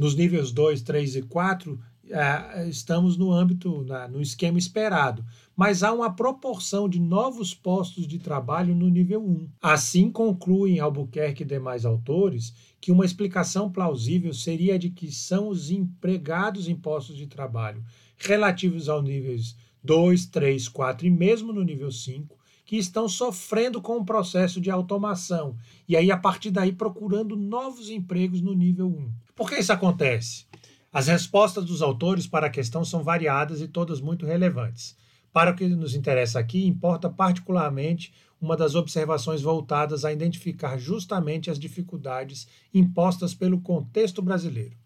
Nos 0.02 0.16
níveis 0.16 0.52
2, 0.52 0.82
3 0.82 1.18
e 1.18 1.22
4, 1.22 1.80
é, 2.10 2.68
estamos 2.68 3.18
no 3.18 3.32
âmbito, 3.32 3.86
no 4.10 4.20
esquema 4.20 4.58
esperado, 4.58 5.24
mas 5.56 5.84
há 5.84 5.94
uma 5.94 6.12
proporção 6.16 6.90
de 6.90 7.00
novos 7.00 7.54
postos 7.54 8.08
de 8.08 8.18
trabalho 8.18 8.74
no 8.74 8.90
nível 8.90 9.24
1. 9.24 9.48
Assim 9.62 10.10
concluem 10.10 10.80
Albuquerque 10.80 11.44
e 11.44 11.46
demais 11.46 11.86
autores 11.86 12.52
que 12.82 12.92
uma 12.92 13.06
explicação 13.06 13.72
plausível 13.72 14.34
seria 14.34 14.74
a 14.74 14.78
de 14.80 14.90
que 14.90 15.12
são 15.12 15.50
os 15.50 15.70
empregados 15.70 16.68
em 16.68 16.76
postos 16.76 17.16
de 17.16 17.28
trabalho 17.28 17.84
relativos 18.18 18.90
aos 18.90 19.04
níveis 19.04 19.56
2, 19.84 20.26
3, 20.26 20.68
4 20.68 21.06
e 21.06 21.12
mesmo 21.12 21.54
no 21.54 21.62
nível 21.62 21.92
5 21.92 22.42
que 22.66 22.78
estão 22.78 23.08
sofrendo 23.08 23.82
com 23.82 23.98
o 23.98 24.06
processo 24.06 24.62
de 24.62 24.72
automação 24.72 25.58
e 25.88 25.96
aí 25.96 26.10
a 26.10 26.18
partir 26.18 26.50
daí 26.50 26.72
procurando 26.72 27.36
novos 27.36 27.90
empregos 27.90 28.42
no 28.42 28.56
nível 28.56 28.88
1. 28.88 29.12
Por 29.42 29.50
que 29.50 29.56
isso 29.56 29.74
acontece? 29.74 30.46
As 30.94 31.08
respostas 31.08 31.66
dos 31.66 31.82
autores 31.82 32.28
para 32.28 32.46
a 32.46 32.50
questão 32.52 32.86
são 32.86 33.04
variadas 33.04 33.60
e 33.60 33.68
todas 33.68 34.00
muito 34.00 34.24
relevantes. 34.24 34.96
Para 35.34 35.50
o 35.50 35.56
que 35.56 35.68
nos 35.68 35.96
interessa 35.96 36.38
aqui, 36.38 36.68
importa 36.68 37.10
particularmente 37.10 38.14
uma 38.40 38.56
das 38.56 38.76
observações 38.76 39.42
voltadas 39.42 40.06
a 40.06 40.14
identificar 40.14 40.78
justamente 40.78 41.50
as 41.50 41.58
dificuldades 41.58 42.48
impostas 42.72 43.34
pelo 43.34 43.60
contexto 43.60 44.22
brasileiro. 44.22 44.78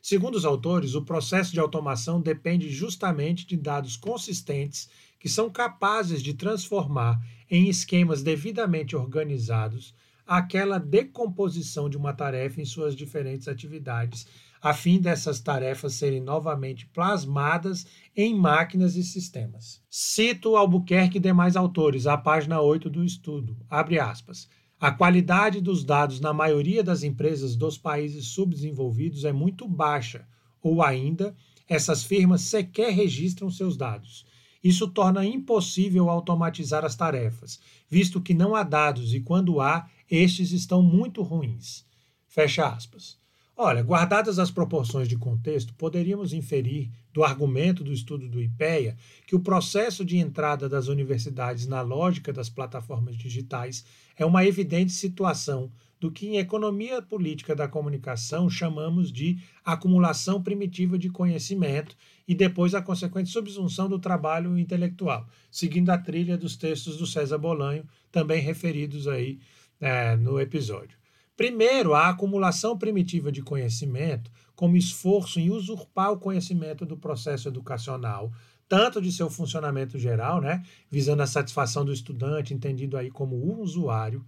Segundo 0.00 0.36
os 0.36 0.44
autores, 0.44 0.94
o 0.94 1.02
processo 1.02 1.52
de 1.52 1.58
automação 1.58 2.20
depende 2.20 2.70
justamente 2.70 3.44
de 3.44 3.56
dados 3.56 3.96
consistentes 3.96 4.88
que 5.18 5.28
são 5.28 5.50
capazes 5.50 6.22
de 6.22 6.32
transformar 6.32 7.20
em 7.50 7.68
esquemas 7.68 8.22
devidamente 8.22 8.94
organizados 8.94 9.92
aquela 10.26 10.78
decomposição 10.78 11.88
de 11.88 11.96
uma 11.96 12.12
tarefa 12.12 12.60
em 12.60 12.64
suas 12.64 12.96
diferentes 12.96 13.48
atividades 13.48 14.26
a 14.66 14.74
fim 14.74 15.00
dessas 15.00 15.38
tarefas 15.38 15.94
serem 15.94 16.20
novamente 16.20 16.86
plasmadas 16.86 17.86
em 18.16 18.34
máquinas 18.34 18.96
e 18.96 19.04
sistemas. 19.04 19.80
Cito 19.88 20.56
Albuquerque 20.56 21.18
e 21.18 21.20
demais 21.20 21.54
autores, 21.54 22.06
a 22.06 22.16
página 22.16 22.60
8 22.60 22.90
do 22.90 23.04
estudo. 23.04 23.56
Abre 23.70 24.00
aspas. 24.00 24.48
A 24.80 24.90
qualidade 24.90 25.60
dos 25.60 25.84
dados 25.84 26.20
na 26.20 26.32
maioria 26.32 26.82
das 26.82 27.02
empresas 27.02 27.54
dos 27.54 27.78
países 27.78 28.26
subdesenvolvidos 28.26 29.24
é 29.24 29.32
muito 29.32 29.68
baixa, 29.68 30.26
ou 30.60 30.82
ainda, 30.82 31.34
essas 31.68 32.02
firmas 32.02 32.42
sequer 32.42 32.92
registram 32.92 33.48
seus 33.48 33.76
dados. 33.76 34.26
Isso 34.62 34.88
torna 34.88 35.24
impossível 35.24 36.10
automatizar 36.10 36.84
as 36.84 36.96
tarefas, 36.96 37.60
visto 37.88 38.20
que 38.20 38.34
não 38.34 38.56
há 38.56 38.64
dados 38.64 39.14
e, 39.14 39.20
quando 39.20 39.60
há, 39.60 39.88
estes 40.10 40.52
estão 40.52 40.82
muito 40.82 41.22
ruins. 41.22 41.84
Fecha 42.26 42.66
aspas. 42.66 43.18
Olha, 43.58 43.82
guardadas 43.82 44.38
as 44.38 44.50
proporções 44.50 45.08
de 45.08 45.16
contexto, 45.16 45.72
poderíamos 45.74 46.34
inferir 46.34 46.90
do 47.10 47.24
argumento 47.24 47.82
do 47.82 47.90
estudo 47.90 48.28
do 48.28 48.42
IPEA 48.42 48.94
que 49.26 49.34
o 49.34 49.40
processo 49.40 50.04
de 50.04 50.18
entrada 50.18 50.68
das 50.68 50.88
universidades 50.88 51.66
na 51.66 51.80
lógica 51.80 52.34
das 52.34 52.50
plataformas 52.50 53.16
digitais 53.16 53.82
é 54.14 54.26
uma 54.26 54.44
evidente 54.44 54.92
situação 54.92 55.72
do 55.98 56.10
que 56.10 56.26
em 56.26 56.36
economia 56.36 57.00
política 57.00 57.56
da 57.56 57.66
comunicação 57.66 58.50
chamamos 58.50 59.10
de 59.10 59.38
acumulação 59.64 60.42
primitiva 60.42 60.98
de 60.98 61.08
conhecimento 61.08 61.96
e 62.28 62.34
depois 62.34 62.74
a 62.74 62.82
consequente 62.82 63.30
subsunção 63.30 63.88
do 63.88 63.98
trabalho 63.98 64.58
intelectual, 64.58 65.26
seguindo 65.50 65.88
a 65.88 65.96
trilha 65.96 66.36
dos 66.36 66.56
textos 66.56 66.98
do 66.98 67.06
César 67.06 67.38
Bolanho, 67.38 67.88
também 68.12 68.42
referidos 68.42 69.08
aí 69.08 69.38
é, 69.80 70.16
no 70.16 70.40
episódio. 70.40 70.98
Primeiro, 71.36 71.94
a 71.94 72.08
acumulação 72.08 72.78
primitiva 72.78 73.30
de 73.30 73.42
conhecimento 73.42 74.30
como 74.54 74.76
esforço 74.76 75.38
em 75.38 75.50
usurpar 75.50 76.12
o 76.12 76.18
conhecimento 76.18 76.86
do 76.86 76.96
processo 76.96 77.46
educacional, 77.46 78.32
tanto 78.66 79.02
de 79.02 79.12
seu 79.12 79.28
funcionamento 79.28 79.98
geral, 79.98 80.40
né, 80.40 80.62
visando 80.90 81.22
a 81.22 81.26
satisfação 81.26 81.84
do 81.84 81.92
estudante, 81.92 82.54
entendido 82.54 82.96
aí 82.96 83.10
como 83.10 83.36
o 83.36 83.60
usuário, 83.60 84.24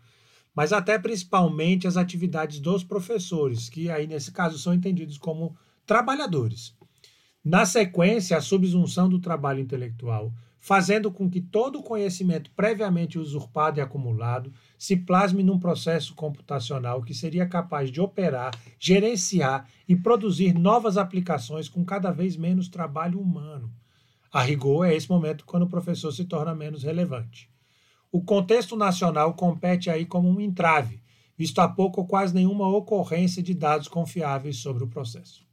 mas 0.55 0.73
até 0.73 0.99
principalmente 0.99 1.87
as 1.87 1.97
atividades 1.97 2.61
dos 2.61 2.85
professores, 2.85 3.69
que 3.69 3.91
aí 3.91 4.07
nesse 4.07 4.31
caso 4.31 4.59
são 4.59 4.75
entendidos 4.75 5.17
como 5.17 5.57
trabalhadores. 5.87 6.77
Na 7.43 7.65
sequência, 7.65 8.37
a 8.37 8.43
subsunção 8.43 9.09
do 9.09 9.19
trabalho 9.19 9.61
intelectual, 9.61 10.33
fazendo 10.61 11.11
com 11.11 11.31
que 11.31 11.41
todo 11.41 11.79
o 11.79 11.83
conhecimento 11.83 12.51
previamente 12.51 13.19
usurpado 13.19 13.79
e 13.79 13.81
acumulado 13.81 14.53
se 14.77 14.97
plasme 14.97 15.43
num 15.43 15.59
processo 15.59 16.15
computacional 16.15 17.03
que 17.03 17.15
seria 17.15 17.47
capaz 17.47 17.91
de 17.91 18.01
operar, 18.01 18.53
gerenciar 18.79 19.69
e 19.89 19.97
produzir 19.97 20.53
novas 20.53 20.97
aplicações 20.97 21.69
com 21.69 21.85
cada 21.85 22.11
vez 22.11 22.37
menos 22.37 22.69
trabalho 22.69 23.21
humano. 23.21 23.73
A 24.31 24.43
rigor, 24.43 24.85
é 24.85 24.95
esse 24.95 25.09
momento 25.09 25.45
quando 25.47 25.63
o 25.63 25.69
professor 25.69 26.13
se 26.13 26.25
torna 26.25 26.55
menos 26.55 26.83
relevante. 26.83 27.49
O 28.13 28.23
contexto 28.23 28.77
nacional 28.77 29.35
compete 29.35 29.89
aí 29.89 30.05
como 30.05 30.29
um 30.29 30.41
entrave, 30.41 31.03
visto 31.37 31.61
há 31.61 31.69
pouco 31.69 32.01
ou 32.01 32.07
quase 32.07 32.35
nenhuma 32.35 32.69
ocorrência 32.69 33.43
de 33.43 33.55
dados 33.55 33.89
confiáveis 33.89 34.59
sobre 34.59 34.85
o 34.85 34.89
processo. 34.89 35.48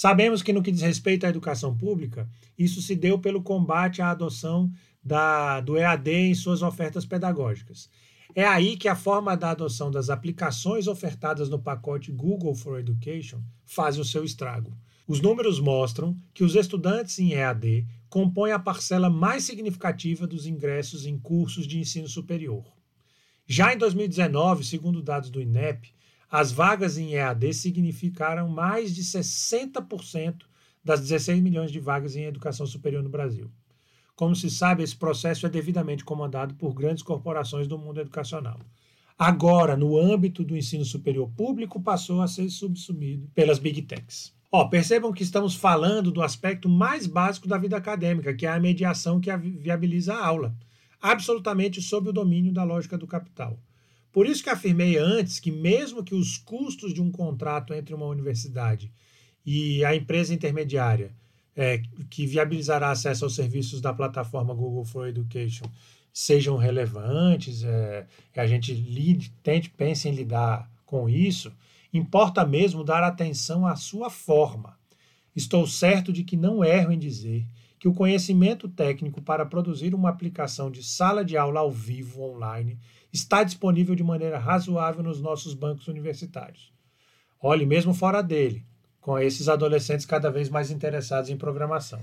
Sabemos 0.00 0.42
que, 0.42 0.50
no 0.50 0.62
que 0.62 0.72
diz 0.72 0.80
respeito 0.80 1.26
à 1.26 1.28
educação 1.28 1.76
pública, 1.76 2.26
isso 2.56 2.80
se 2.80 2.96
deu 2.96 3.18
pelo 3.18 3.42
combate 3.42 4.00
à 4.00 4.08
adoção 4.08 4.72
da, 5.04 5.60
do 5.60 5.76
EAD 5.76 6.10
em 6.10 6.34
suas 6.34 6.62
ofertas 6.62 7.04
pedagógicas. 7.04 7.90
É 8.34 8.46
aí 8.46 8.78
que 8.78 8.88
a 8.88 8.96
forma 8.96 9.36
da 9.36 9.50
adoção 9.50 9.90
das 9.90 10.08
aplicações 10.08 10.86
ofertadas 10.86 11.50
no 11.50 11.58
pacote 11.58 12.10
Google 12.10 12.54
for 12.54 12.80
Education 12.80 13.42
faz 13.66 13.98
o 13.98 14.04
seu 14.06 14.24
estrago. 14.24 14.74
Os 15.06 15.20
números 15.20 15.60
mostram 15.60 16.16
que 16.32 16.44
os 16.44 16.54
estudantes 16.54 17.18
em 17.18 17.34
EAD 17.34 17.86
compõem 18.08 18.52
a 18.52 18.58
parcela 18.58 19.10
mais 19.10 19.44
significativa 19.44 20.26
dos 20.26 20.46
ingressos 20.46 21.04
em 21.04 21.18
cursos 21.18 21.66
de 21.66 21.78
ensino 21.78 22.08
superior. 22.08 22.64
Já 23.46 23.74
em 23.74 23.76
2019, 23.76 24.64
segundo 24.64 25.02
dados 25.02 25.28
do 25.28 25.42
INEP, 25.42 25.92
as 26.30 26.52
vagas 26.52 26.96
em 26.96 27.14
EAD 27.14 27.52
significaram 27.52 28.48
mais 28.48 28.94
de 28.94 29.02
60% 29.02 30.42
das 30.82 31.00
16 31.00 31.42
milhões 31.42 31.72
de 31.72 31.80
vagas 31.80 32.14
em 32.14 32.24
educação 32.24 32.66
superior 32.66 33.02
no 33.02 33.08
Brasil. 33.08 33.50
Como 34.14 34.36
se 34.36 34.48
sabe, 34.48 34.82
esse 34.82 34.94
processo 34.94 35.46
é 35.46 35.48
devidamente 35.48 36.04
comandado 36.04 36.54
por 36.54 36.72
grandes 36.72 37.02
corporações 37.02 37.66
do 37.66 37.78
mundo 37.78 38.00
educacional. 38.00 38.60
Agora, 39.18 39.76
no 39.76 39.98
âmbito 39.98 40.44
do 40.44 40.56
ensino 40.56 40.84
superior 40.84 41.28
público, 41.36 41.80
passou 41.80 42.22
a 42.22 42.28
ser 42.28 42.48
subsumido 42.48 43.28
pelas 43.34 43.58
big 43.58 43.82
techs. 43.82 44.32
Ó, 44.52 44.66
percebam 44.66 45.12
que 45.12 45.22
estamos 45.22 45.54
falando 45.54 46.10
do 46.10 46.22
aspecto 46.22 46.68
mais 46.68 47.06
básico 47.06 47.48
da 47.48 47.58
vida 47.58 47.76
acadêmica, 47.76 48.34
que 48.34 48.46
é 48.46 48.50
a 48.50 48.60
mediação 48.60 49.20
que 49.20 49.34
viabiliza 49.36 50.14
a 50.14 50.26
aula, 50.26 50.54
absolutamente 51.00 51.82
sob 51.82 52.08
o 52.08 52.12
domínio 52.12 52.52
da 52.52 52.64
lógica 52.64 52.96
do 52.96 53.06
capital. 53.06 53.58
Por 54.12 54.26
isso 54.26 54.42
que 54.42 54.50
afirmei 54.50 54.96
antes 54.96 55.38
que, 55.38 55.50
mesmo 55.50 56.02
que 56.02 56.14
os 56.14 56.36
custos 56.36 56.92
de 56.92 57.00
um 57.00 57.10
contrato 57.10 57.72
entre 57.72 57.94
uma 57.94 58.06
universidade 58.06 58.92
e 59.46 59.84
a 59.84 59.94
empresa 59.94 60.34
intermediária 60.34 61.14
é, 61.54 61.82
que 62.08 62.26
viabilizará 62.26 62.90
acesso 62.90 63.24
aos 63.24 63.34
serviços 63.34 63.80
da 63.80 63.92
plataforma 63.92 64.54
Google 64.54 64.84
for 64.84 65.08
Education 65.08 65.66
sejam 66.12 66.56
relevantes, 66.56 67.62
é, 67.62 68.06
a 68.36 68.46
gente 68.46 68.72
lide, 68.72 69.30
tente, 69.42 69.70
pense 69.70 70.08
em 70.08 70.12
lidar 70.12 70.70
com 70.84 71.08
isso, 71.08 71.52
importa 71.92 72.44
mesmo 72.44 72.82
dar 72.82 73.02
atenção 73.02 73.66
à 73.66 73.76
sua 73.76 74.10
forma. 74.10 74.78
Estou 75.34 75.66
certo 75.66 76.12
de 76.12 76.24
que 76.24 76.36
não 76.36 76.64
erro 76.64 76.92
em 76.92 76.98
dizer 76.98 77.46
que 77.78 77.88
o 77.88 77.94
conhecimento 77.94 78.68
técnico 78.68 79.22
para 79.22 79.46
produzir 79.46 79.94
uma 79.94 80.10
aplicação 80.10 80.70
de 80.70 80.82
sala 80.82 81.24
de 81.24 81.36
aula 81.36 81.60
ao 81.60 81.70
vivo 81.70 82.22
online 82.22 82.78
está 83.12 83.42
disponível 83.42 83.94
de 83.94 84.02
maneira 84.02 84.38
razoável 84.38 85.02
nos 85.02 85.20
nossos 85.20 85.54
bancos 85.54 85.88
universitários. 85.88 86.72
Olhe, 87.40 87.64
mesmo 87.64 87.94
fora 87.94 88.22
dele, 88.22 88.64
com 89.00 89.18
esses 89.18 89.48
adolescentes 89.48 90.06
cada 90.06 90.30
vez 90.30 90.48
mais 90.48 90.70
interessados 90.70 91.30
em 91.30 91.36
programação. 91.36 92.00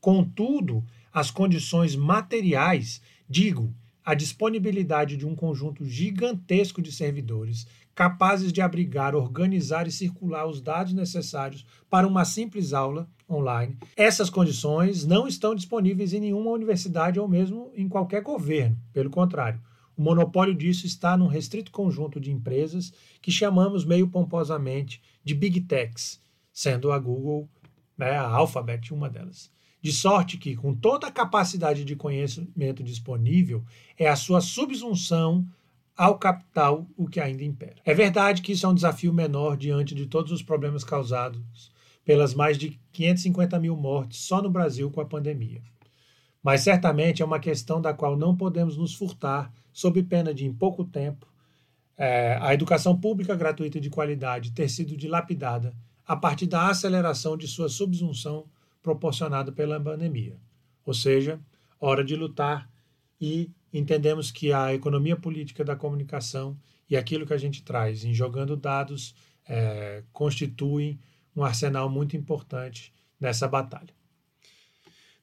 Contudo, 0.00 0.84
as 1.12 1.30
condições 1.30 1.94
materiais, 1.94 3.00
digo, 3.28 3.72
a 4.04 4.14
disponibilidade 4.14 5.16
de 5.16 5.26
um 5.26 5.34
conjunto 5.36 5.84
gigantesco 5.84 6.82
de 6.82 6.90
servidores 6.90 7.66
capazes 7.94 8.52
de 8.52 8.62
abrigar, 8.62 9.14
organizar 9.14 9.86
e 9.86 9.92
circular 9.92 10.46
os 10.46 10.60
dados 10.60 10.94
necessários 10.94 11.66
para 11.88 12.08
uma 12.08 12.24
simples 12.24 12.72
aula 12.72 13.06
online. 13.28 13.76
Essas 13.94 14.30
condições 14.30 15.04
não 15.04 15.28
estão 15.28 15.54
disponíveis 15.54 16.14
em 16.14 16.20
nenhuma 16.20 16.50
universidade 16.50 17.20
ou 17.20 17.28
mesmo 17.28 17.70
em 17.76 17.88
qualquer 17.88 18.22
governo. 18.22 18.76
Pelo 18.92 19.10
contrário, 19.10 19.60
o 20.00 20.02
monopólio 20.02 20.54
disso 20.54 20.86
está 20.86 21.14
num 21.14 21.26
restrito 21.26 21.70
conjunto 21.70 22.18
de 22.18 22.32
empresas 22.32 22.90
que 23.20 23.30
chamamos 23.30 23.84
meio 23.84 24.08
pomposamente 24.08 25.02
de 25.22 25.34
Big 25.34 25.60
Techs, 25.60 26.22
sendo 26.50 26.90
a 26.90 26.98
Google, 26.98 27.46
né, 27.98 28.12
a 28.12 28.26
Alphabet, 28.26 28.94
uma 28.94 29.10
delas. 29.10 29.52
De 29.82 29.92
sorte 29.92 30.38
que, 30.38 30.56
com 30.56 30.74
toda 30.74 31.06
a 31.06 31.12
capacidade 31.12 31.84
de 31.84 31.94
conhecimento 31.94 32.82
disponível, 32.82 33.62
é 33.98 34.08
a 34.08 34.16
sua 34.16 34.40
subsunção 34.40 35.46
ao 35.94 36.18
capital 36.18 36.88
o 36.96 37.06
que 37.06 37.20
ainda 37.20 37.44
impera. 37.44 37.76
É 37.84 37.92
verdade 37.92 38.40
que 38.40 38.52
isso 38.52 38.64
é 38.64 38.70
um 38.70 38.74
desafio 38.74 39.12
menor 39.12 39.54
diante 39.54 39.94
de 39.94 40.06
todos 40.06 40.32
os 40.32 40.42
problemas 40.42 40.82
causados 40.82 41.70
pelas 42.06 42.32
mais 42.32 42.56
de 42.56 42.80
550 42.90 43.60
mil 43.60 43.76
mortes 43.76 44.20
só 44.20 44.40
no 44.40 44.48
Brasil 44.48 44.90
com 44.90 45.02
a 45.02 45.06
pandemia. 45.06 45.60
Mas 46.42 46.62
certamente 46.62 47.22
é 47.22 47.24
uma 47.24 47.38
questão 47.38 47.80
da 47.80 47.92
qual 47.92 48.16
não 48.16 48.36
podemos 48.36 48.76
nos 48.76 48.94
furtar, 48.94 49.52
sob 49.72 50.02
pena 50.02 50.32
de, 50.32 50.46
em 50.46 50.52
pouco 50.52 50.84
tempo, 50.84 51.26
é, 51.96 52.38
a 52.40 52.54
educação 52.54 52.98
pública 52.98 53.36
gratuita 53.36 53.78
de 53.78 53.90
qualidade 53.90 54.52
ter 54.52 54.68
sido 54.68 54.96
dilapidada 54.96 55.74
a 56.06 56.16
partir 56.16 56.46
da 56.46 56.68
aceleração 56.68 57.36
de 57.36 57.46
sua 57.46 57.68
subsunção 57.68 58.46
proporcionada 58.82 59.52
pela 59.52 59.78
pandemia. 59.78 60.38
Ou 60.84 60.94
seja, 60.94 61.38
hora 61.78 62.02
de 62.02 62.16
lutar 62.16 62.68
e 63.20 63.50
entendemos 63.72 64.30
que 64.30 64.52
a 64.52 64.74
economia 64.74 65.14
política 65.14 65.62
da 65.62 65.76
comunicação 65.76 66.58
e 66.88 66.96
aquilo 66.96 67.26
que 67.26 67.34
a 67.34 67.38
gente 67.38 67.62
traz 67.62 68.02
em 68.02 68.14
jogando 68.14 68.56
dados 68.56 69.14
é, 69.46 70.02
constituem 70.12 70.98
um 71.36 71.44
arsenal 71.44 71.88
muito 71.88 72.16
importante 72.16 72.92
nessa 73.20 73.46
batalha. 73.46 73.99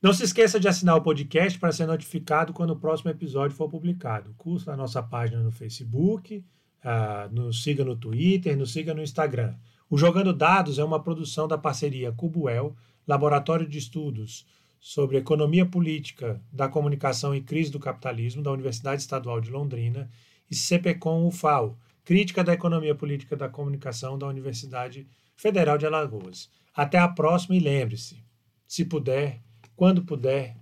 Não 0.01 0.13
se 0.13 0.23
esqueça 0.23 0.59
de 0.59 0.67
assinar 0.67 0.95
o 0.95 1.01
podcast 1.01 1.57
para 1.57 1.71
ser 1.71 1.87
notificado 1.87 2.53
quando 2.53 2.69
o 2.71 2.79
próximo 2.79 3.09
episódio 3.09 3.57
for 3.57 3.67
publicado. 3.67 4.33
Curta 4.37 4.73
a 4.73 4.77
nossa 4.77 5.01
página 5.01 5.41
no 5.41 5.51
Facebook, 5.51 6.37
uh, 6.37 7.33
nos 7.33 7.63
siga 7.63 7.83
no 7.83 7.95
Twitter, 7.95 8.55
nos 8.55 8.73
siga 8.73 8.93
no 8.93 9.01
Instagram. 9.01 9.55
O 9.89 9.97
Jogando 9.97 10.33
Dados 10.33 10.77
é 10.77 10.83
uma 10.83 11.01
produção 11.01 11.47
da 11.47 11.57
parceria 11.57 12.11
Cubuel, 12.11 12.75
Laboratório 13.07 13.67
de 13.67 13.79
Estudos 13.79 14.45
sobre 14.79 15.17
Economia 15.17 15.65
Política 15.65 16.39
da 16.51 16.69
Comunicação 16.69 17.33
e 17.33 17.41
Crise 17.41 17.71
do 17.71 17.79
Capitalismo, 17.79 18.43
da 18.43 18.51
Universidade 18.51 19.01
Estadual 19.01 19.41
de 19.41 19.49
Londrina, 19.49 20.09
e 20.49 20.55
CPCOM 20.55 21.25
UFAL, 21.27 21.75
Crítica 22.05 22.43
da 22.43 22.53
Economia 22.53 22.93
Política 22.93 23.35
da 23.35 23.49
Comunicação 23.49 24.17
da 24.17 24.27
Universidade 24.27 25.07
Federal 25.35 25.77
de 25.77 25.87
Alagoas. 25.87 26.49
Até 26.73 26.99
a 26.99 27.07
próxima 27.07 27.55
e 27.55 27.59
lembre-se, 27.59 28.23
se 28.67 28.85
puder, 28.85 29.41
quando 29.77 30.03
puder, 30.03 30.57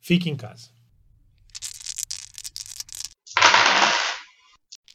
fique 0.00 0.30
em 0.30 0.34
casa. 0.34 0.70